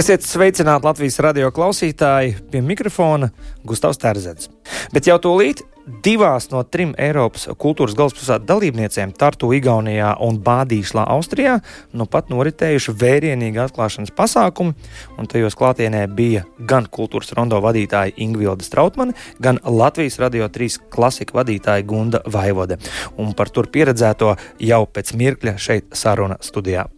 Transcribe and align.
Esiet 0.00 0.22
sveicināti 0.24 0.86
Latvijas 0.86 1.18
radio 1.20 1.50
klausītāji 1.52 2.30
pie 2.48 2.60
mikrofona 2.64 3.26
Gustavs 3.68 3.98
Terzets. 4.00 4.48
Bet 4.94 5.04
jau 5.04 5.18
tūlīt 5.20 5.60
divās 6.06 6.46
no 6.48 6.62
trim 6.64 6.94
Eiropas 6.96 7.44
kultūras 7.60 7.92
galvaspilsētu 7.98 8.48
dalībniecēm, 8.48 9.12
Tartu, 9.20 9.50
Igaunijā 9.58 10.14
un 10.24 10.38
Bādīšlā, 10.46 11.04
Austrijā, 11.04 11.58
nu 11.92 12.08
pat 12.08 12.32
noritējuši 12.32 12.96
vērienīgi 13.02 13.60
atklāšanas 13.66 14.14
pasākumi, 14.16 14.72
un 15.20 15.28
tajos 15.28 15.58
klātienē 15.60 16.06
bija 16.16 16.46
gan 16.64 16.88
kultūras 16.88 17.34
rondo 17.36 17.60
vadītāja 17.60 18.16
Ingvilda 18.24 18.64
Strautmane, 18.64 19.18
gan 19.36 19.60
Latvijas 19.66 20.16
radio 20.22 20.48
3 20.48 20.80
klasika 20.88 21.42
vadītāja 21.42 21.84
Gunda 21.84 22.24
Vaivode. 22.24 22.80
Un 23.20 23.34
par 23.36 23.52
tur 23.52 23.68
pieredzēto 23.68 24.32
jau 24.64 24.84
pēc 24.88 25.12
mirkļa 25.12 25.58
šeit 25.60 25.92
saruna 25.92 26.40
studijā. 26.40 26.88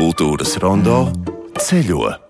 Kultūras 0.00 0.54
rondo 0.62 0.94
ceļo. 1.60 2.29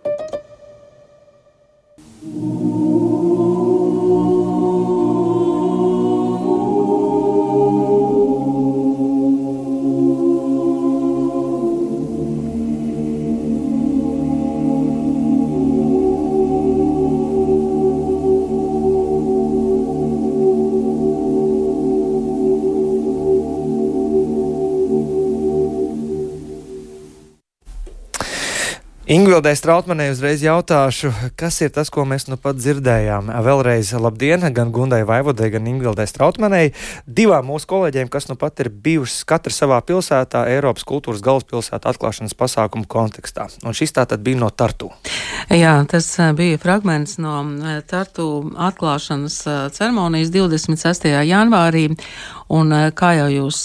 Ingvildai 29.40 29.56
Strautmanai 29.56 30.10
uzreiz 30.12 30.42
jautāšu, 30.44 31.08
kas 31.40 31.62
ir 31.64 31.70
tas, 31.72 31.88
ko 31.88 32.02
mēs 32.04 32.26
nu 32.28 32.36
pat 32.36 32.58
dzirdējām. 32.58 33.30
Vēlreiz 33.40 33.94
labdien 33.96 34.42
gan 34.52 34.68
Gundai 34.68 34.98
Vaivodai, 35.08 35.48
gan 35.54 35.64
Ingvildai 35.70 36.04
Strautmanai, 36.10 36.74
divām 37.08 37.48
mūsu 37.48 37.70
kolēģiem, 37.70 38.10
kas 38.12 38.28
nu 38.28 38.36
pat 38.36 38.60
ir 38.60 38.68
bijušas 38.68 39.24
katra 39.24 39.54
savā 39.56 39.78
pilsētā 39.88 40.42
Eiropas 40.52 40.84
kultūras 40.84 41.24
galvaspilsēta 41.24 41.88
atklāšanas 41.88 42.36
pasākumu 42.36 42.84
kontekstā. 42.84 43.48
Un 43.64 43.72
šis 43.72 43.96
tā 43.96 44.04
tad 44.10 44.20
bija 44.26 44.42
no 44.42 44.52
Tartu. 44.52 44.90
Jā, 45.48 45.78
tas 45.88 46.10
bija 46.36 46.60
fragments 46.60 47.16
no 47.16 47.38
Tartu 47.88 48.28
atklāšanas 48.68 49.40
ceremonijas 49.72 50.36
26. 50.36 51.08
janvārī. 51.32 51.88
Un, 52.50 52.72
kā 52.98 53.12
jau 53.14 53.28
jūs 53.30 53.58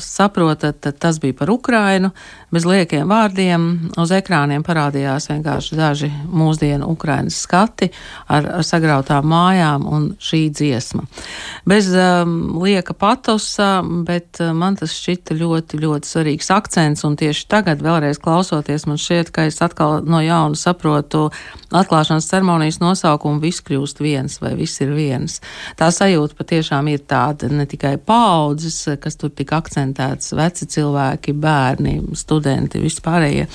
saprotat, 0.00 0.86
tas 0.98 1.18
bija 1.20 1.36
par 1.36 1.50
Ukrainu. 1.52 2.12
Bez 2.52 2.66
liekiem 2.68 3.08
vārdiem 3.08 3.62
uz 4.00 4.10
ekrāniem 4.12 4.64
parādījās 4.64 5.30
vienkārši 5.30 5.76
daži 5.76 6.08
mūsdienu 6.28 6.88
Ukrainas 6.92 7.38
skati 7.44 7.88
ar, 8.28 8.48
ar 8.58 8.64
sagrautām 8.64 9.24
mājām 9.28 9.86
un 9.88 10.08
šī 10.20 10.42
dziesma. 10.52 11.06
Bez 11.68 11.88
um, 11.96 12.34
lieka 12.60 12.92
patosa, 12.96 13.80
bet 14.04 14.40
man 14.56 14.76
tas 14.80 14.92
šķita 14.96 15.36
ļoti, 15.36 15.80
ļoti 15.80 16.12
svarīgs 16.12 16.52
akcents, 16.52 17.06
un 17.08 17.16
tieši 17.20 17.46
tagad, 17.52 17.84
vēlreiz 17.84 18.20
klausoties, 18.20 18.84
man 18.88 19.00
šķiet, 19.00 19.32
ka 19.32 19.46
es 19.48 19.60
atkal 19.64 20.00
no 20.04 20.20
jauna 20.24 20.56
saprotu 20.58 21.30
atklāšanas 21.72 22.28
ceremonijas 22.28 22.82
nosaukumu 22.82 23.40
viss 23.40 23.64
kļūst 23.64 24.04
viens 24.04 24.36
vai 24.42 24.52
viss 24.60 24.80
ir 24.84 24.92
viens. 24.96 25.40
Tā 25.80 25.88
sajūta 25.92 26.36
patiešām 26.36 26.92
ir 26.92 27.04
tāda 27.08 27.48
ne 27.52 27.64
tikai 27.68 27.96
paudzes, 28.22 28.78
kas 29.02 29.18
tur 29.18 29.32
tik 29.34 29.50
akcentēts, 29.56 30.34
veci 30.38 30.68
cilvēki, 30.76 31.34
bērni, 31.42 31.96
studenti, 32.18 32.82
vispārējie, 32.82 33.48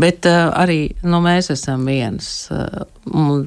bet 0.00 0.30
uh, 0.30 0.48
arī 0.56 0.80
nu, 1.04 1.20
mēs 1.24 1.52
esam 1.52 1.84
viens. 1.90 2.48
Un 3.10 3.46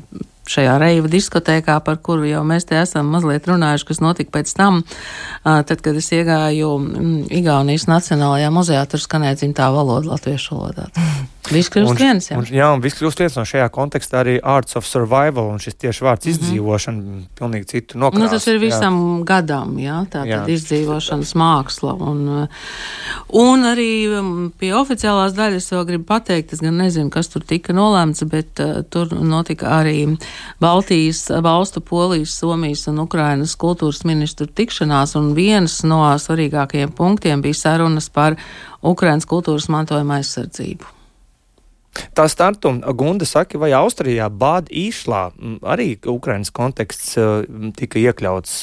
šajā 0.50 0.78
reiva 0.82 1.10
diskotēkā, 1.12 1.78
par 1.86 2.00
kuru 2.04 2.28
jau 2.28 2.44
mēs 2.48 2.68
te 2.68 2.78
esam 2.80 3.12
mazliet 3.14 3.48
runājuši, 3.48 3.88
kas 3.90 4.02
notika 4.04 4.38
pēc 4.40 4.56
tam, 4.58 4.82
tad, 5.44 5.78
kad 5.80 6.00
es 6.00 6.12
iegāju 6.16 6.74
Igaunijas 7.32 7.88
Nacionālajā 7.92 8.52
muzejā, 8.54 8.84
tur 8.92 9.04
skanēja 9.04 9.40
dzimtā 9.42 9.72
valoda 9.74 10.14
latviešu 10.16 10.60
valodā. 10.60 10.90
Viss 11.52 11.68
kļūst 11.68 12.00
viens. 12.00 12.30
Jā, 12.32 12.38
un, 12.40 12.46
jā 12.48 12.68
un 12.72 12.82
viss 12.84 12.96
kļūst 12.96 13.20
viens 13.20 13.34
no 13.36 13.44
šajā 13.48 13.66
kontekstā 13.76 14.22
arī 14.22 14.38
Arts 14.40 14.78
of 14.80 14.86
Survival 14.88 15.50
un 15.52 15.60
šis 15.60 15.76
tieši 15.76 16.06
vārds 16.06 16.26
mm 16.26 16.32
-hmm. 16.32 16.46
izdzīvošana 16.46 17.18
pilnīgi 17.40 17.68
citu 17.68 18.00
nokrās. 18.00 18.24
Nu, 18.24 18.30
tas 18.32 18.48
ir 18.48 18.60
visam 18.62 18.96
jā. 18.96 19.26
gadam, 19.28 19.74
jā, 19.80 19.98
tā 20.14 20.24
tad 20.30 20.48
izdzīvošanas 20.54 21.34
māksla. 21.36 21.98
Un, 22.00 22.48
un 23.44 23.68
arī 23.68 23.90
um, 24.20 24.54
pie 24.60 24.72
oficiālās 24.72 25.36
daļas 25.36 25.72
vēl 25.74 25.86
gribu 25.86 26.08
pateikt, 26.14 26.54
es 26.54 26.64
gan 26.64 26.78
nezinu, 26.80 27.10
kas 27.10 27.28
tur 27.28 27.44
tika 27.44 27.74
nolēmts, 27.74 28.24
bet 28.24 28.64
uh, 28.64 28.80
tur 28.90 29.12
notika 29.12 29.68
arī 29.82 30.18
Baltijas 30.64 31.28
valstu, 31.44 31.82
Polijas, 31.82 32.40
Somijas 32.40 32.88
un 32.88 33.04
Ukrainas 33.04 33.58
kultūras 33.60 34.06
ministru 34.06 34.48
tikšanās, 34.48 35.18
un 35.20 35.34
viens 35.36 35.84
no 35.84 36.04
svarīgākajiem 36.08 36.96
punktiem 36.96 37.42
bija 37.42 37.54
sarunas 37.54 38.10
par 38.10 38.40
Ukrainas 38.82 39.26
kultūras 39.26 39.68
mantojuma 39.68 40.22
aizsardzību. 40.22 41.03
Tā 42.14 42.26
startu 42.30 42.72
Gunda 42.98 43.26
saka, 43.26 43.58
vai 43.62 43.72
Austrijā 43.78 44.30
Bāda 44.30 44.72
īšlā 44.74 45.22
arī 45.62 45.94
Ukrainas 46.10 46.50
konteksts 46.54 47.16
tika 47.78 48.02
iekļauts 48.02 48.56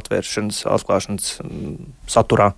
atvēršanas, 0.00 0.62
atklāšanas 0.76 1.30
saturā? 2.10 2.50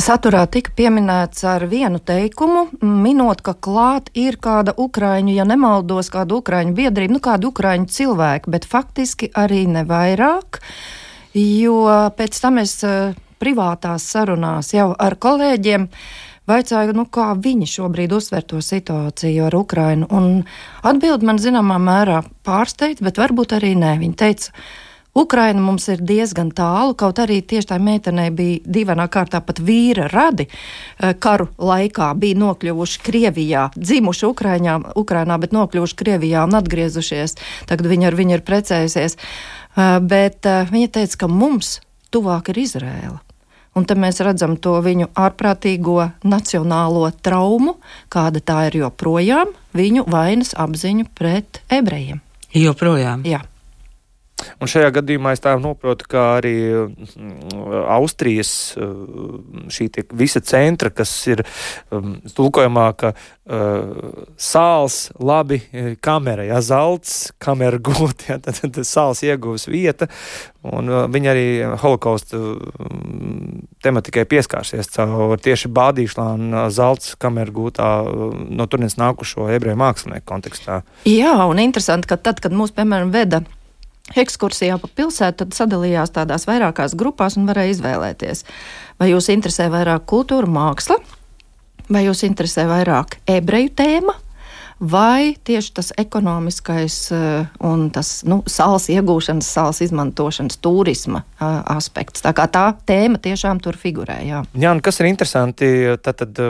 Saturā 0.00 0.46
tika 0.52 0.72
pieminēts 0.76 1.44
ar 1.48 1.66
vienu 1.70 2.00
teikumu, 2.00 2.66
minot, 2.80 3.44
ka 3.44 3.54
klāt 3.54 4.10
ir 4.16 4.40
kāda 4.40 4.74
Ukraiņu, 4.80 5.34
ja 5.36 5.48
nemaldos, 5.48 6.12
kāda 6.12 6.40
Ukraiņu 6.40 6.76
biedrība, 6.76 7.16
nu 7.16 7.24
kāda 7.24 7.50
Ukraiņu 7.52 7.90
cilvēki, 7.92 8.52
bet 8.52 8.68
faktiski 8.68 9.30
arī 9.36 9.66
nevairāk, 9.68 10.62
jo 11.36 11.82
pēc 12.16 12.40
tam 12.42 12.60
es 12.64 12.78
privātās 13.40 14.04
sarunās 14.12 14.74
jau 14.76 14.90
ar 15.00 15.16
kolēģiem 15.16 15.88
Vaicāju, 16.48 16.94
nu, 16.96 17.04
kā 17.04 17.30
viņi 17.36 17.68
šobrīd 17.68 18.12
uztver 18.16 18.46
to 18.48 18.60
situāciju 18.64 19.48
ar 19.48 19.56
Ukrainu. 19.58 20.08
Atbildi 20.82 21.28
man 21.28 21.38
zināmā 21.42 21.76
mērā 21.82 22.22
pārsteidz, 22.46 23.02
bet 23.04 23.20
varbūt 23.20 23.58
arī 23.58 23.74
nē. 23.78 23.98
Viņa 24.00 24.16
teica, 24.18 24.54
Ukraina 25.14 25.60
mums 25.60 25.88
ir 25.90 26.02
diezgan 26.06 26.52
tālu, 26.54 26.94
kaut 26.94 27.18
arī 27.18 27.40
tieši 27.42 27.72
tā 27.72 27.78
meitenei 27.82 28.28
bija 28.34 28.60
divainā 28.62 29.08
kārtā 29.10 29.40
pat 29.42 29.58
vīra 29.58 30.06
radi. 30.12 30.46
Eh, 30.46 31.14
karu 31.18 31.48
laikā 31.58 32.12
bija 32.14 32.38
nokļuvuši 32.38 33.00
Krievijā, 33.06 33.64
dzimuši 33.74 34.28
Ukraiņā, 34.30 34.76
Ukrainā, 35.02 35.38
bet 35.42 35.56
nokļuvuši 35.56 35.98
Krievijā 35.98 36.44
un 36.46 36.54
atgriezušies. 36.60 37.34
Tagad 37.66 37.90
viņa 37.90 38.06
ar 38.06 38.18
viņu 38.22 38.38
ir 38.38 38.46
precējusies. 38.46 39.16
Eh, 39.16 39.98
bet 40.00 40.46
eh, 40.46 40.70
viņa 40.70 40.94
teica, 40.98 41.24
ka 41.24 41.28
mums 41.28 41.80
tuvāk 42.14 42.54
ir 42.54 42.62
Izrēla. 42.62 43.18
Un 43.78 43.86
te 43.86 43.94
mēs 43.94 44.18
redzam 44.26 44.56
to 44.58 44.74
viņu 44.82 45.12
ārprātīgo 45.14 46.10
nacionālo 46.26 47.06
traumu, 47.22 47.76
kāda 48.10 48.42
tā 48.42 48.64
ir 48.70 48.80
joprojām, 48.82 49.54
viņu 49.78 50.08
vainas 50.10 50.56
apziņu 50.58 51.06
pret 51.14 51.62
ebrejiem. 51.70 52.18
Joprojām. 52.50 53.22
Jā. 53.28 53.44
Un 54.60 54.70
šajā 54.70 54.90
gadījumā 55.00 55.34
es 55.36 55.42
tā 55.44 55.56
saprotu, 55.60 56.06
ka 56.10 56.24
arī 56.38 56.54
mm, 56.70 57.84
Austrijas 57.96 58.52
mm, 58.76 59.68
šī 59.72 59.88
visa 60.16 60.42
centra, 60.44 60.90
kas 60.92 61.12
ir 61.30 61.42
um, 61.90 62.18
tulkojumā, 62.36 62.86
ka 63.00 63.12
uh, 63.14 64.24
sāls, 64.40 65.10
labi, 65.20 65.60
kamera, 66.04 66.46
ja 66.48 66.60
zelts, 66.64 67.32
kamera 67.42 67.80
gūt, 67.90 68.28
ja, 68.28 68.38
tad, 68.42 68.60
tad 68.60 68.80
sāls 68.86 69.22
iegūs 69.26 69.68
vieta, 69.70 70.10
un 70.66 70.90
uh, 70.90 71.04
viņi 71.10 71.32
arī 71.32 71.46
holokaustu 71.82 72.40
um, 72.40 73.62
tematikai 73.84 74.26
pieskārsies 74.28 74.92
caur 74.94 75.36
tieši 75.40 75.70
uh, 75.72 76.66
zelts 76.72 77.14
kameru 77.20 77.56
gūtā 77.60 77.88
no 78.50 78.66
turienes 78.66 78.98
nākušo 79.00 79.48
ebreju 79.54 79.78
mākslinieku 79.80 80.26
kontekstā. 80.28 80.82
Jā, 81.08 81.34
un 81.48 81.62
interesanti, 81.62 82.10
ka 82.10 82.20
tad, 82.20 82.42
kad 82.44 82.54
mūs, 82.54 82.74
piemēram, 82.76 83.12
veda 83.14 83.44
ekskursijā 84.18 84.78
pa 84.80 84.90
pilsētu, 85.00 85.50
sadalījās 85.54 86.14
tādās 86.16 86.46
vairākās 86.48 86.96
grupās 86.98 87.38
un 87.38 87.46
varēja 87.50 87.76
izvēlēties, 87.76 88.44
vai 89.00 89.12
jūs 89.12 89.30
interesē 89.32 89.70
vairāk 89.72 90.08
kultūra, 90.10 90.50
māksla, 90.50 90.98
vai 91.90 92.06
jūs 92.06 92.24
interesē 92.26 92.66
vairāk 92.70 93.20
ebreju 93.30 93.72
tēma, 93.78 94.16
vai 94.80 95.36
tieši 95.44 95.72
tas 95.76 95.92
ekonomiskais 96.00 96.96
eh, 97.12 97.48
un 97.68 97.88
tas 97.92 98.22
nu, 98.24 98.40
sāls 98.48 98.88
iegūšanas, 98.92 99.48
sāls 99.56 99.82
izmantošanas, 99.84 100.56
turisma 100.64 101.22
eh, 101.22 101.46
aspekts. 101.76 102.24
Tā 102.24 102.32
kā 102.36 102.48
tā 102.50 102.70
tēma 102.88 103.20
tiešām 103.22 103.60
tur 103.62 103.76
figurē. 103.80 104.20
Jā, 104.26 104.44
jā 104.56 104.72
un 104.72 104.80
kas 104.84 105.02
ir 105.02 105.10
interesanti, 105.10 105.70
tad, 106.02 106.24
tad 106.24 106.40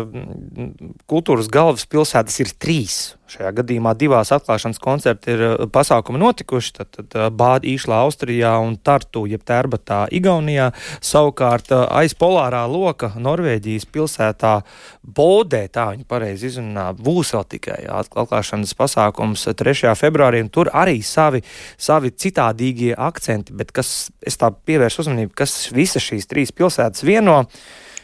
kultūras 1.11 1.51
galvaspilsētas 1.51 2.43
ir 2.45 2.55
trīs 2.63 3.01
šajā 3.31 3.51
gadījumā 3.61 3.95
divās 3.99 4.33
atklāšanas 4.35 4.81
koncerti 4.83 5.35
ir 5.35 5.45
uh, 5.47 5.65
pasākumi 5.73 6.21
notikuši. 6.23 6.73
Tad, 6.81 6.91
tad 6.97 7.17
uh, 7.17 7.29
Bāda 7.35 7.69
īšlā 7.71 8.01
Austrijā 8.05 8.53
un 8.63 8.77
Tartu, 8.83 9.25
jeb 9.31 9.45
Tērbatā 9.47 10.03
Igaunijā. 10.17 10.71
Savukārt 11.05 11.73
uh, 11.75 11.87
aiz 12.01 12.15
polārā 12.19 12.63
loka 12.71 13.13
Norvēģijas 13.21 13.89
pilsētā 13.91 14.55
Bodē, 15.01 15.65
tā 15.73 15.91
viņi 15.95 16.07
pareizi 16.11 16.51
izrunā, 16.51 16.91
būs 16.97 17.35
vēl 17.37 17.47
tikai 17.57 17.81
atklāšanas 18.01 18.75
pasākums 18.79 19.47
3. 19.59 19.95
februārī, 19.99 20.43
tur 20.53 20.73
arī 20.77 21.01
savi, 21.07 21.43
savi 21.81 22.13
citādīgie 22.13 22.95
akcenti, 22.99 23.55
bet 23.57 23.73
kas, 23.77 24.11
es 24.27 24.39
tā 24.41 24.53
pievēršu 24.53 25.05
uzmanību, 25.05 25.35
kas 25.39 25.71
visas 25.75 26.05
šīs 26.05 26.29
trīs 26.31 26.55
pilsētas 26.57 27.07
vieno. 27.07 27.45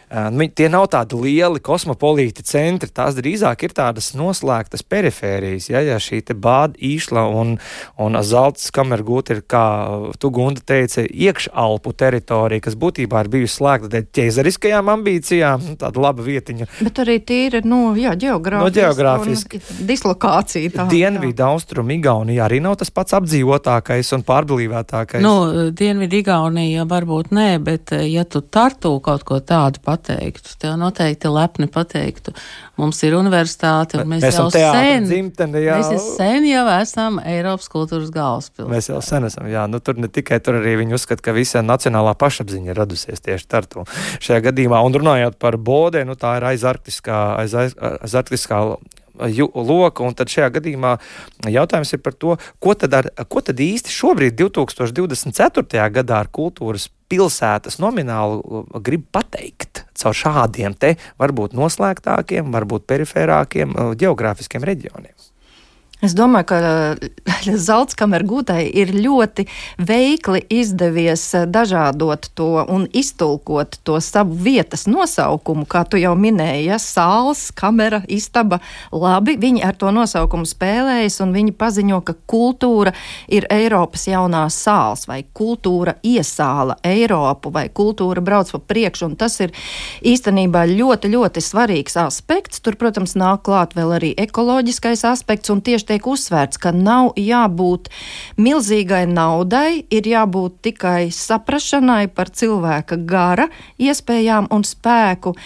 Nu, 0.06 0.46
tie 0.54 0.68
nav 0.70 0.84
tādi 0.92 1.18
lieli 1.18 1.58
kosmopolīti 1.58 2.44
centri, 2.46 2.90
tās 2.94 3.16
drīzāk 3.18 3.64
ir 3.66 3.72
tādas 3.74 4.12
noslēgtas 4.14 4.84
perifērijas. 4.86 5.66
Ja, 5.72 5.80
ja 5.82 5.96
šī 5.98 6.20
bāda 6.30 6.78
īšla 6.78 7.24
un, 7.34 7.56
un 7.98 8.18
zelta 8.22 8.70
kamergūta 8.76 9.34
ir, 9.34 9.40
kā 9.50 9.64
tu 10.22 10.30
Gunda 10.30 10.62
teica, 10.62 11.02
iekšalpu 11.02 11.90
teritorija, 11.98 12.62
kas 12.62 12.76
būtībā 12.78 13.24
ir 13.24 13.30
bijusi 13.32 13.56
slēgta 13.56 13.90
dēļ 13.96 14.06
ķēzariskajām 14.14 14.92
ambīcijām, 14.94 15.66
nu, 15.72 15.74
tāda 15.80 16.04
laba 16.04 16.22
vietiņa. 16.26 16.68
Bet 16.86 17.02
arī 17.02 17.18
tīri, 17.26 17.64
nu, 17.66 17.80
jā, 17.98 18.14
geogrāfiski. 18.14 18.62
No 18.62 18.70
geogrāfiski. 18.78 19.62
Dislokācija. 19.90 20.72
Tā, 20.76 20.86
Dienvidu 20.92 21.48
austrum 21.48 21.90
Igaunija 21.96 22.46
arī 22.46 22.62
nav 22.62 22.78
tas 22.78 22.94
pats 22.94 23.18
apdzīvotākais 23.18 24.14
un 24.14 24.22
pārblīvētākais. 24.30 25.24
Nu, 25.24 25.34
Dienvidu 25.76 26.22
Igaunija 26.22 26.86
varbūt 26.86 27.34
nē, 27.34 27.50
bet 27.66 27.96
ja 28.06 28.22
tu 28.22 28.44
tartu 28.46 28.94
kaut 29.02 29.26
ko 29.26 29.42
tādu 29.42 29.82
pat 29.82 29.95
pateiktu. 29.96 30.54
Tev 30.60 30.76
noteikti 30.80 31.30
lepni 31.32 31.66
pateiktu. 31.72 32.34
Mums 32.76 33.00
ir 33.06 33.16
universitāte, 33.16 34.00
un 34.02 34.10
mēs, 34.10 34.24
mēs 34.26 34.38
jau 34.38 34.46
sen, 34.52 35.06
dzimtene, 35.08 35.62
jā. 35.64 35.78
mēs 35.80 36.08
sen 36.18 36.44
jau 36.48 36.64
esam 36.76 37.18
Eiropas 37.24 37.70
kultūras 37.72 38.12
galvaspilsēta. 38.14 38.72
Mēs 38.72 38.90
jau 38.90 39.00
sen 39.04 39.28
esam, 39.28 39.48
jā. 39.50 39.64
Nu, 39.70 39.80
tur 39.80 40.00
ne 40.00 40.10
tikai 40.12 40.38
tur 40.44 40.60
arī 40.60 40.76
viņi 40.82 40.98
uzskata, 40.98 41.24
ka 41.24 41.36
visa 41.36 41.64
nacionālā 41.64 42.12
pašapziņa 42.20 42.72
ir 42.72 42.80
radusies 42.82 43.24
tieši 43.24 43.48
Tartu 43.48 43.86
šajā 44.20 44.42
gadījumā. 44.50 44.82
Un 44.84 45.00
runājot 45.00 45.40
par 45.40 45.56
bodē, 45.56 46.04
nu 46.08 46.18
tā 46.20 46.36
ir 46.40 46.50
aizarktiskā, 46.52 47.22
aiz, 47.40 47.56
aiz, 47.56 47.76
aizarktiskā 48.04 48.62
loka. 49.18 50.04
Un 50.06 50.16
tad 50.16 50.32
šajā 50.32 50.50
gadījumā 50.58 50.96
jautājums 51.50 51.92
ir 51.94 52.02
par 52.04 52.16
to, 52.16 52.36
ko 52.62 52.74
tad, 52.78 52.94
ar, 52.94 53.10
ko 53.28 53.42
tad 53.44 53.60
īsti 53.62 53.92
šobrīd, 53.92 54.36
2024. 54.38 55.88
gadā, 56.00 56.20
ar 56.24 56.30
kultūras 56.32 56.88
pilsētas 57.10 57.78
nomināli 57.82 58.40
uh, 58.42 58.66
grib 58.82 59.06
pateikt 59.14 59.84
caur 59.96 60.16
šādiem 60.16 60.74
te 60.74 60.96
varbūt 61.20 61.54
noslēgtākiem, 61.56 62.50
varbūt 62.54 62.88
perifērākiem 62.90 63.74
uh, 63.74 63.94
geogrāfiskiem 63.98 64.66
reģioniem. 64.66 65.14
Es 66.04 66.12
domāju, 66.12 66.44
ka 66.50 66.56
eh, 66.60 67.54
Zeltskamerai 67.66 68.28
gūtai 68.28 68.64
ir 68.68 68.90
ļoti 68.92 69.46
veikli 69.80 70.42
izdevies 70.52 71.22
eh, 71.38 71.46
dažādot 71.48 72.28
to 72.36 72.50
un 72.68 72.84
iztulkot 72.92 73.78
to 73.80 73.96
savu 74.04 74.36
vietas 74.44 74.84
nosaukumu, 74.90 75.64
kā 75.64 75.86
tu 75.88 75.96
jau 75.96 76.12
minēji, 76.20 76.66
ja 76.68 76.76
sāls, 76.82 77.46
kamera, 77.56 78.02
istaba. 78.12 78.58
Labi, 78.92 79.38
viņi 79.40 79.62
ar 79.64 79.78
to 79.80 79.88
nosaukumu 79.94 80.44
spēlējas 80.44 81.16
un 81.24 81.32
viņi 81.32 81.54
paziņo, 81.56 82.02
ka 82.04 82.16
kultūra 82.28 82.92
ir 83.32 83.48
Eiropas 83.56 84.04
jaunā 84.10 84.44
sāls 84.52 85.06
vai 85.08 85.22
kultūra 85.32 85.96
iesāla 86.04 86.76
Eiropu 86.84 87.54
vai 87.56 87.70
kultūra 87.72 88.20
brauc 88.20 88.52
pa 88.52 88.60
priekšu, 88.74 89.08
un 89.08 89.16
tas 89.16 89.38
ir 89.40 89.56
īstenībā 90.04 90.66
ļoti, 90.74 91.14
ļoti 91.16 91.40
svarīgs 91.40 91.96
aspekts. 92.04 92.60
Tur, 92.60 92.76
protams, 92.76 93.16
nāk 93.16 93.46
klāt 93.48 93.72
vēl 93.78 93.96
arī 93.96 94.12
ekoloģiskais 94.26 95.08
aspekts 95.08 95.56
un 95.56 95.64
tieši 95.64 95.85
tiek 95.88 96.06
uzsvērts, 96.06 96.60
ka 96.62 96.72
nav 96.74 97.14
jābūt 97.20 97.90
milzīgai 98.40 99.04
naudai, 99.10 99.86
ir 99.90 100.10
jābūt 100.10 100.60
tikai 100.66 101.08
saprašanai 101.14 102.06
par 102.12 102.32
cilvēka 102.34 103.00
gara 103.08 103.48
iespējām 103.78 104.50
un 104.50 104.66
spēku 104.66 105.36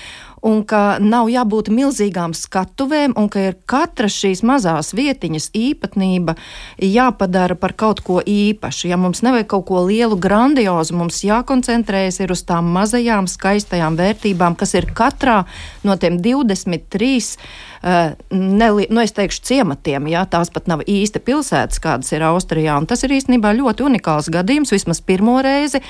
un 0.47 0.63
ka 0.65 0.99
nav 1.03 1.29
jābūt 1.31 1.69
milzīgām 1.73 2.33
skatuvēm, 2.37 3.15
un 3.21 3.29
ka 3.33 3.43
ir 3.51 3.57
katra 3.69 4.09
šīs 4.11 4.43
mazās 4.47 4.95
vietiņas 4.97 5.51
īpatnība 5.57 6.37
jāpadara 6.81 7.57
par 7.61 7.75
kaut 7.77 8.03
ko 8.07 8.21
īpašu. 8.25 8.89
Ja 8.91 8.99
mums 9.01 9.23
nevajag 9.27 9.51
kaut 9.53 9.67
ko 9.71 9.85
lielu, 9.89 10.17
grandiozu, 10.21 10.97
mums 10.97 11.23
jākoncentrējas 11.27 12.23
uz 12.31 12.45
tām 12.49 12.71
mazajām, 12.75 13.29
skaistajām 13.31 13.99
vērtībām, 14.01 14.57
kas 14.57 14.77
ir 14.79 14.89
katrā 14.97 15.43
no 15.85 15.97
tiem 16.01 16.21
23 16.25 17.21
Eh, 17.31 17.70
neli, 17.83 18.87
nu, 18.93 19.01
es 19.01 19.15
teikšu, 19.17 19.41
ciematiem. 19.49 20.09
Jā, 20.13 20.27
tās 20.29 20.51
pat 20.53 20.69
nav 20.69 20.83
īsti 20.85 21.23
pilsētas, 21.25 21.81
kādas 21.81 22.13
ir 22.13 22.25
Austrijā. 22.29 22.77
Tas 22.89 23.05
ir 23.07 23.15
īstenībā 23.17 23.55
ļoti 23.57 23.87
unikāls 23.89 24.29
gadījums, 24.33 24.73
vismaz 24.75 25.01
pirmo 25.05 25.39
reizi 25.45 25.81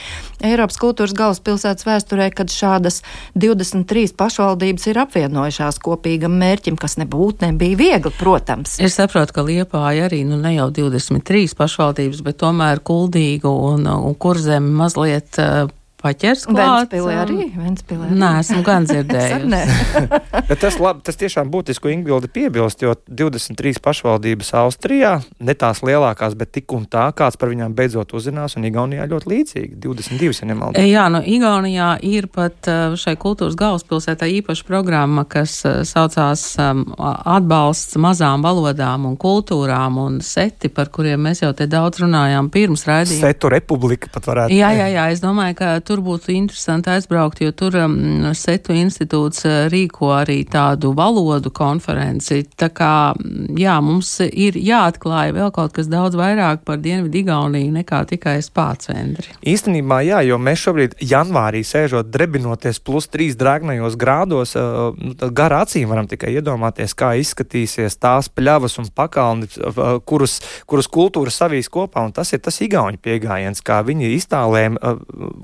Eiropas 0.47 0.79
kultūras 0.81 1.15
galvaspilsētas 1.19 1.87
vēsturē, 1.89 2.31
kad 2.35 2.53
šādas 2.55 3.01
23 3.35 4.15
pašvaldības 4.19 4.87
ir 4.93 5.03
apvienojušās 5.03 5.81
kopīgam 5.83 6.39
mērķim, 6.41 6.79
kas 6.81 6.97
nebūtu 7.01 7.49
nebija 7.49 7.81
viegli, 7.81 8.15
protams. 8.21 8.79
Es 8.83 8.99
saprotu, 9.01 9.35
ka 9.37 9.47
Liepāja 9.47 10.07
arī 10.07 10.23
nu, 10.29 10.39
ne 10.41 10.55
jau 10.55 10.71
23 10.75 11.59
pašvaldības, 11.59 12.23
bet 12.27 12.41
tomēr 12.41 12.85
kuldīgu 12.87 13.51
un, 13.51 13.91
un 13.91 14.17
kurzem 14.21 14.71
mazliet 14.79 15.43
uh, 15.43 15.67
paķers 16.01 16.47
klāt. 16.49 16.91
Ventspilī 16.91 17.17
arī? 17.21 17.39
Ventspilī 17.55 18.09
arī. 18.09 18.19
Nē, 18.21 18.31
esmu 18.43 18.63
gan 18.67 18.87
dzirdējusi. 18.91 20.03
Bet 20.51 20.63
tas, 20.63 20.79
labi, 20.83 21.05
tas 21.07 21.19
tiešām 21.21 21.51
būtisku 21.53 21.91
Ingvildi 21.93 22.31
piebilst, 22.33 22.83
jo 22.85 22.95
23 23.07 23.81
pašvaldības 23.85 24.53
Austrijā, 24.63 25.13
ne 25.39 25.55
tās 25.59 25.83
lielākās, 25.87 26.35
bet 26.39 26.53
tik 26.57 26.73
un 26.75 26.87
tā, 26.91 27.07
kāds 27.17 27.39
par 27.41 27.53
viņām 27.53 27.75
beidzot 27.77 28.15
uzzinās, 28.17 28.57
un 28.59 28.67
Igaunijā 28.67 29.07
ļoti 29.11 29.31
līdzīgi. 29.31 29.79
22, 29.85 30.33
ja 30.43 30.49
nemaldos. 30.51 30.89
Jā, 30.91 31.07
nu 31.13 31.21
Igaunijā 31.23 31.91
ir 32.07 32.29
pat 32.33 32.71
uh, 32.71 32.97
šai 32.99 33.15
kultūras 33.21 33.59
galvaspilsētā 33.59 34.29
īpaša 34.41 34.67
programma, 34.69 35.27
kas 35.29 35.61
uh, 35.69 35.81
saucās 35.87 36.45
um, 36.63 36.85
atbalsts 36.99 37.99
mazām 38.01 38.45
valodām 38.47 39.07
un 39.11 39.17
kultūrām 39.21 40.01
un 40.03 40.21
seti, 40.25 40.71
par 40.73 40.91
kuriem 40.95 41.23
mēs 41.29 41.45
jau 41.45 41.53
te 41.57 41.69
daudz 41.71 42.03
runājām 42.03 42.51
pirms 42.53 42.87
raidījuma. 42.89 43.31
Setu 43.31 43.53
republika 43.53 44.11
pat 44.13 44.31
varētu. 44.31 44.57
Jā, 44.57 44.73
jā, 44.77 44.91
jā, 44.95 45.07
es 45.15 45.23
domāju, 45.23 45.59
ka 45.61 45.73
tur 45.91 46.03
būtu 46.07 46.31
interesanti 46.37 46.93
aizbraukt, 46.93 47.41
jo 47.43 47.51
tur 47.57 47.75
um, 47.83 48.29
Setu 48.37 48.75
institūts 48.77 49.43
uh, 49.49 49.55
rīko 49.73 50.13
arī 50.15 50.45
tādu 50.49 50.93
valodu 50.97 51.51
konferenci. 51.55 52.45
Tā 52.59 52.69
kā, 52.75 53.11
mm, 53.17 53.59
jā, 53.59 53.75
mums 53.83 54.13
ir 54.29 54.59
jāatklāja 54.61 55.35
vēl 55.35 55.51
kaut 55.55 55.75
kas 55.75 55.91
daudz 55.91 56.19
vairāk 56.19 56.63
par 56.69 56.79
Dienvidu 56.83 57.23
Igauniju 57.25 57.73
nekā 57.81 58.05
tikai 58.13 58.37
spācvendri. 58.45 59.35
Īstenībā, 59.51 60.03
jā, 60.07 60.21
jo 60.29 60.39
mēs 60.39 60.63
šobrīd 60.67 60.95
janvārī 61.11 61.65
sēžot 61.67 62.13
drebinoties 62.15 62.79
plus 62.87 63.11
trīs 63.11 63.39
drēgnajos 63.41 63.99
grādos, 63.99 64.55
uh, 64.59 64.95
nu, 64.95 65.17
garā 65.35 65.65
acīm 65.67 65.91
varam 65.91 66.07
tikai 66.11 66.37
iedomāties, 66.39 66.95
kā 66.95 67.17
izskatīsies 67.19 67.99
tās 67.99 68.31
pļavas 68.31 68.79
un 68.83 68.93
pakalni, 68.95 69.51
uh, 69.59 69.99
kurus, 70.07 70.39
kurus 70.71 70.91
kultūra 70.91 71.35
savīs 71.35 71.73
kopā, 71.73 72.07
un 72.07 72.15
tas 72.15 72.31
ir 72.37 72.45
tas 72.47 72.63
igauņu 72.63 73.03
piegājiens, 73.03 73.65
kā 73.67 73.83
viņi 73.87 74.15
iztālēm 74.21 74.79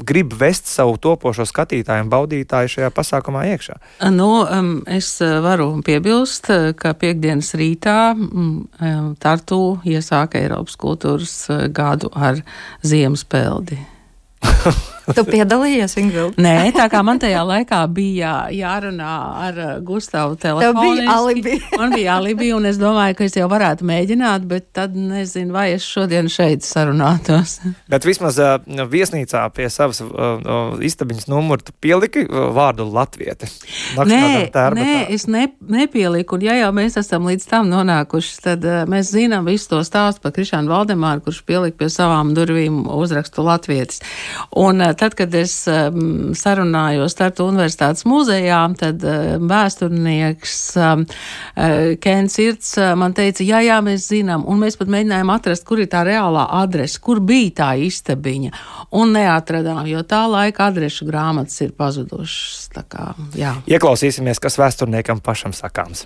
grib 0.07 0.36
vest 0.39 0.71
savu 0.71 0.97
topošo 1.03 1.47
skatītāju 1.49 2.07
un 2.07 2.13
baudītāju 2.13 2.73
šajā 2.77 2.91
pasākumā 2.95 3.47
iekšā? 3.53 3.79
Nu, 4.15 4.31
um, 4.45 4.73
es 4.87 5.11
uh, 5.25 5.39
varu 5.45 5.71
piebilst, 5.87 6.51
uh, 6.53 6.73
ka 6.79 6.95
piekdienas 6.99 7.55
rītā 7.59 7.99
um, 8.17 8.67
Tartu 9.23 9.61
iesāka 9.87 10.41
Eiropas 10.43 10.77
kultūras 10.81 11.39
uh, 11.53 11.67
gadu 11.73 12.13
ar 12.15 12.43
Ziemaspeldi. 12.87 13.81
Tu 15.07 15.23
piedalījies, 15.23 15.93
Ingūna? 16.01 16.35
Nē, 16.43 16.73
tā 16.75 16.89
kā 16.91 16.99
man 17.07 17.21
tajā 17.23 17.45
laikā 17.47 17.79
bija 17.95 18.33
jārunā 18.51 19.11
ar 19.47 19.61
uh, 19.63 19.69
Gustavu 19.87 20.35
telefonu. 20.41 20.65
Tev 20.67 20.81
bija 20.83 21.13
alibi. 21.15 21.55
man 21.81 21.95
bija 21.95 22.17
alibi, 22.19 22.49
un 22.57 22.67
es 22.67 22.81
domāju, 22.81 23.15
ka 23.21 23.27
es 23.29 23.37
jau 23.39 23.47
varētu 23.51 23.87
mēģināt, 23.87 24.49
bet 24.51 24.73
tad 24.75 24.97
nezinu, 24.99 25.55
vai 25.55 25.69
es 25.77 25.87
šodien 25.87 26.31
šeit 26.33 26.67
sarunātos. 26.67 27.61
Bet 27.93 28.07
vismaz 28.09 28.41
uh, 28.43 28.57
viesnīcā 28.91 29.45
pie 29.55 29.69
savas 29.71 30.03
uh, 30.03 30.11
uh, 30.11 30.75
istabiņas 30.83 31.29
numuru 31.31 31.69
tu 31.69 31.75
pieliki 31.83 32.25
uh, 32.27 32.49
vārdu 32.57 32.89
latvieti. 32.91 33.47
Nē, 33.97 34.51
nē, 34.75 34.91
es 35.15 35.29
ne, 35.31 35.47
nepieliku, 35.71 36.35
un 36.35 36.47
ja 36.49 36.59
jau 36.59 36.73
mēs 36.75 36.99
esam 36.99 37.29
līdz 37.31 37.47
tam 37.51 37.71
nonākuši, 37.71 38.35
tad 38.43 38.67
uh, 38.67 38.83
mēs 38.91 39.15
zinām 39.15 39.47
visu 39.47 39.71
to 39.71 39.81
stāstu 39.87 40.25
par 40.25 40.35
Krišānu 40.35 40.73
Valdemāru, 40.73 41.23
kurš 41.29 41.45
pielika 41.47 41.85
pie 41.85 41.91
savām 41.95 42.35
durvīm 42.37 42.83
uzrakstu 42.91 43.47
latvietis. 43.47 44.03
Un 44.59 44.83
uh, 44.83 44.96
tad, 44.99 45.15
kad 45.19 45.35
es 45.39 45.55
um, 45.71 46.33
sarunājos 46.37 47.17
Tartu 47.19 47.47
Universitātes 47.51 48.07
muzejā, 48.09 48.61
tad 48.81 49.05
um, 49.07 49.47
vēsturnieks 49.51 50.57
um, 50.81 51.05
uh, 51.07 51.93
Kens 52.03 52.39
Irts 52.43 52.75
uh, 52.81 52.95
man 52.99 53.15
teica, 53.17 53.45
jā, 53.47 53.63
jā, 53.67 53.79
mēs 53.85 54.09
zinām, 54.11 54.47
un 54.49 54.61
mēs 54.65 54.79
pat 54.81 54.91
mēģinājām 54.93 55.33
atrast, 55.37 55.67
kur 55.69 55.83
ir 55.83 55.91
tā 55.93 56.05
reālā 56.09 56.49
adrese, 56.61 57.01
kur 57.03 57.23
bija 57.25 57.55
tā 57.63 57.71
istabiņa, 57.87 58.53
un 58.99 59.17
neatradām, 59.17 59.85
jo 59.91 60.03
tā 60.09 60.25
laika 60.31 60.71
adrešu 60.71 61.09
grāmatas 61.09 61.61
ir 61.65 61.77
pazudušas. 61.77 62.67
Kā, 62.77 63.15
jā. 63.39 63.55
Ieklausīsimies, 63.73 64.41
kas 64.43 64.59
vēsturniekam 64.61 65.23
pašam 65.25 65.55
sakāms. 65.57 66.05